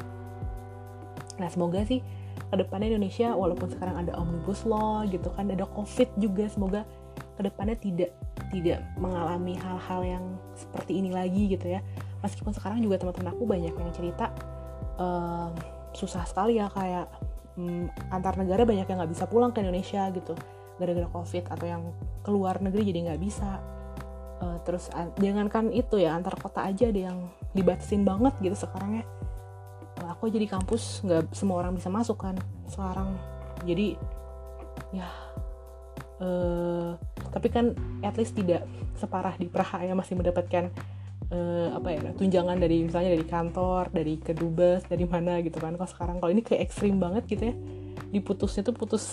Nah 1.42 1.50
semoga 1.50 1.82
sih 1.82 1.98
ke 2.38 2.54
depannya 2.54 2.94
Indonesia 2.94 3.34
walaupun 3.34 3.74
sekarang 3.74 4.06
ada 4.06 4.14
omnibus 4.14 4.62
law 4.62 5.02
gitu 5.10 5.34
kan 5.34 5.50
ada 5.50 5.66
covid 5.66 6.06
juga 6.14 6.46
semoga 6.46 6.86
ke 7.38 7.46
depannya 7.46 7.78
tidak 7.78 8.10
tidak 8.50 8.82
mengalami 8.98 9.54
hal-hal 9.54 10.00
yang 10.02 10.24
seperti 10.58 10.98
ini 10.98 11.14
lagi 11.14 11.46
gitu 11.54 11.70
ya. 11.70 11.80
Meskipun 12.26 12.50
sekarang 12.50 12.82
juga 12.82 12.98
teman-teman 12.98 13.30
aku 13.30 13.46
banyak 13.46 13.70
yang 13.70 13.90
cerita 13.94 14.34
um, 14.98 15.54
susah 15.94 16.26
sekali 16.26 16.58
ya 16.58 16.66
kayak 16.66 17.06
um, 17.54 17.86
antar 18.10 18.34
negara 18.34 18.66
banyak 18.66 18.90
yang 18.90 18.98
nggak 18.98 19.12
bisa 19.14 19.24
pulang 19.30 19.54
ke 19.54 19.62
Indonesia 19.62 20.10
gitu. 20.10 20.34
Gara-gara 20.82 21.06
covid 21.14 21.44
atau 21.46 21.66
yang 21.70 21.82
keluar 22.26 22.58
negeri 22.58 22.90
jadi 22.90 23.14
nggak 23.14 23.22
bisa. 23.22 23.62
Uh, 24.38 24.58
terus 24.62 24.90
jangankan 25.18 25.74
itu 25.74 25.98
ya 25.98 26.14
antar 26.14 26.38
kota 26.38 26.62
aja 26.62 26.90
ada 26.90 27.10
yang 27.10 27.26
dibatasin 27.54 28.02
banget 28.02 28.34
gitu 28.42 28.66
sekarang 28.66 29.02
ya. 29.02 29.04
Uh, 30.02 30.10
aku 30.10 30.26
jadi 30.26 30.50
kampus 30.50 31.06
nggak 31.06 31.30
semua 31.30 31.62
orang 31.62 31.78
bisa 31.78 31.86
masuk 31.86 32.18
kan 32.18 32.34
sekarang. 32.66 33.14
Jadi 33.62 33.98
ya 34.94 35.10
uh, 36.22 36.94
tapi 37.38 37.54
kan 37.54 37.70
at 38.02 38.18
least 38.18 38.34
tidak 38.34 38.66
separah 38.98 39.38
di 39.38 39.46
Praha 39.46 39.86
ya 39.86 39.94
masih 39.94 40.18
mendapatkan 40.18 40.74
uh, 41.30 41.70
apa 41.78 41.88
ya 41.94 42.00
tunjangan 42.18 42.58
dari 42.58 42.82
misalnya 42.82 43.14
dari 43.14 43.22
kantor 43.22 43.94
dari 43.94 44.18
kedubes 44.18 44.82
dari 44.90 45.06
mana 45.06 45.38
gitu 45.38 45.62
kan. 45.62 45.78
Kalau 45.78 45.86
sekarang 45.86 46.16
kalau 46.18 46.34
ini 46.34 46.42
kayak 46.42 46.66
ekstrim 46.66 46.98
banget 46.98 47.30
gitu 47.30 47.54
ya 47.54 47.54
diputusnya 48.10 48.66
tuh 48.66 48.74
putus 48.74 49.06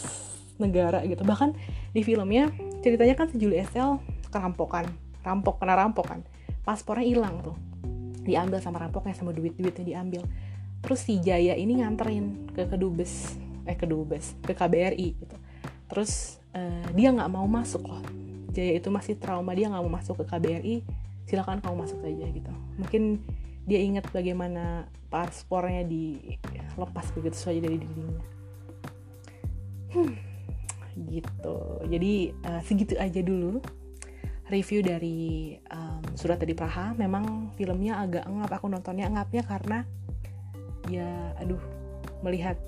negara 0.57 1.05
gitu. 1.05 1.21
Bahkan 1.21 1.53
di 1.93 2.01
filmnya 2.01 2.49
ceritanya 2.81 3.13
kan 3.13 3.29
si 3.29 3.37
Julie 3.37 3.61
Estelle 3.61 4.01
kerampokan 4.33 4.89
rampok 5.21 5.61
kena 5.61 5.77
rampok 5.77 6.05
kan. 6.09 6.19
Paspornya 6.65 7.05
hilang 7.05 7.45
tuh 7.45 7.55
diambil 8.25 8.57
sama 8.57 8.81
rampoknya 8.81 9.13
sama 9.13 9.37
duit 9.37 9.53
duitnya 9.53 9.85
diambil. 9.85 10.25
Terus 10.81 10.99
si 11.05 11.21
Jaya 11.21 11.53
ini 11.53 11.85
nganterin 11.85 12.49
ke 12.57 12.65
kedubes 12.65 13.37
eh 13.65 13.77
kedubes 13.77 14.33
ke 14.41 14.57
KBRI 14.57 15.07
gitu. 15.13 15.37
Terus 15.85 16.41
uh, 16.55 16.87
dia 16.95 17.11
nggak 17.11 17.29
mau 17.29 17.45
masuk 17.45 17.83
loh. 17.83 18.01
Jaya 18.55 18.79
itu 18.79 18.87
masih 18.87 19.19
trauma 19.19 19.51
dia 19.51 19.67
nggak 19.67 19.83
mau 19.83 19.93
masuk 19.99 20.23
ke 20.23 20.25
KBRI 20.31 20.75
silakan 21.27 21.59
kamu 21.59 21.75
masuk 21.85 21.99
saja 21.99 22.25
gitu. 22.31 22.53
Mungkin 22.79 23.19
dia 23.65 23.81
ingat 23.81 24.07
bagaimana 24.13 24.87
paspornya 25.09 25.83
dilepas 25.83 27.11
begitu 27.17 27.37
saja 27.37 27.59
dari 27.59 27.81
dirinya. 27.81 28.23
Hmm, 29.91 30.13
gitu. 31.09 31.57
Jadi 31.89 32.13
uh, 32.45 32.61
segitu 32.63 32.93
aja 32.95 33.19
dulu 33.19 33.59
review 34.53 34.85
dari 34.85 35.57
um, 35.73 36.03
surat 36.13 36.37
dari 36.37 36.53
Praha. 36.53 36.93
Memang 36.93 37.51
filmnya 37.57 37.99
agak 38.05 38.29
ngap 38.29 38.51
aku 38.61 38.69
nontonnya 38.69 39.09
ngapnya 39.09 39.43
karena 39.43 39.79
ya 40.85 41.33
aduh 41.41 41.57
melihat 42.21 42.61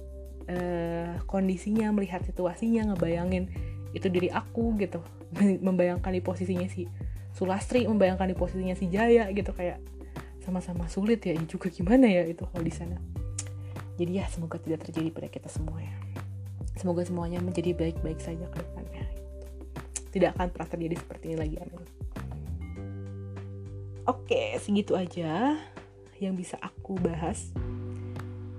uh, 0.50 1.14
kondisinya 1.30 1.94
melihat 1.94 2.26
situasinya 2.26 2.94
ngebayangin 2.94 3.46
itu 3.98 4.08
diri 4.14 4.30
aku 4.30 4.78
gitu. 4.78 5.02
Membayangkan 5.68 6.14
di 6.14 6.22
posisinya 6.22 6.70
si 6.70 6.86
Sulastri 7.38 7.86
membayangkan 7.86 8.26
di 8.26 8.34
posisinya 8.34 8.74
si 8.74 8.90
Jaya 8.90 9.30
gitu 9.30 9.54
kayak 9.54 9.78
sama-sama 10.42 10.90
sulit 10.90 11.22
ya 11.22 11.38
juga 11.46 11.70
gimana 11.70 12.10
ya 12.10 12.26
itu 12.26 12.42
kalau 12.50 12.66
di 12.66 12.74
sana. 12.74 12.98
Jadi 14.02 14.18
ya 14.18 14.26
semoga 14.26 14.58
tidak 14.58 14.90
terjadi 14.90 15.14
pada 15.14 15.30
kita 15.30 15.46
semua 15.46 15.78
ya. 15.78 15.94
Semoga 16.82 17.06
semuanya 17.06 17.38
menjadi 17.38 17.78
baik-baik 17.78 18.18
saja 18.18 18.42
ke 18.50 18.58
depannya. 18.58 19.06
Tidak 20.10 20.34
akan 20.34 20.50
pernah 20.50 20.70
terjadi 20.70 20.96
seperti 20.98 21.24
ini 21.30 21.38
lagi 21.38 21.56
amin. 21.62 21.82
Oke 24.10 24.58
segitu 24.58 24.98
aja 24.98 25.62
yang 26.18 26.34
bisa 26.34 26.58
aku 26.58 26.98
bahas. 26.98 27.54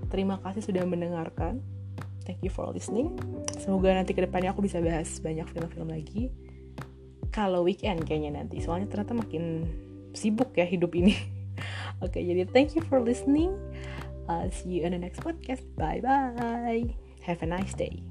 Terima 0.07 0.39
kasih 0.39 0.63
sudah 0.63 0.87
mendengarkan 0.87 1.59
thank 2.29 2.45
you 2.45 2.53
for 2.53 2.69
listening. 2.69 3.17
Semoga 3.57 3.97
nanti 3.97 4.13
ke 4.13 4.21
depannya 4.21 4.53
aku 4.53 4.61
bisa 4.61 4.77
bahas 4.77 5.09
banyak 5.17 5.49
film-film 5.49 5.89
lagi. 5.89 6.29
Kalau 7.33 7.65
weekend 7.65 8.05
kayaknya 8.05 8.37
nanti 8.37 8.61
soalnya 8.61 8.85
ternyata 8.85 9.17
makin 9.17 9.65
sibuk 10.13 10.53
ya 10.53 10.69
hidup 10.69 10.93
ini. 10.93 11.17
Oke 12.05 12.21
okay, 12.21 12.29
jadi 12.29 12.45
thank 12.53 12.77
you 12.77 12.85
for 12.85 13.01
listening. 13.01 13.49
Uh, 14.29 14.45
see 14.53 14.77
you 14.77 14.85
in 14.85 14.93
the 14.93 15.01
next 15.01 15.25
podcast. 15.25 15.65
Bye 15.73 16.05
bye 16.05 17.09
have 17.29 17.43
a 17.43 17.45
nice 17.45 17.73
day 17.73 18.01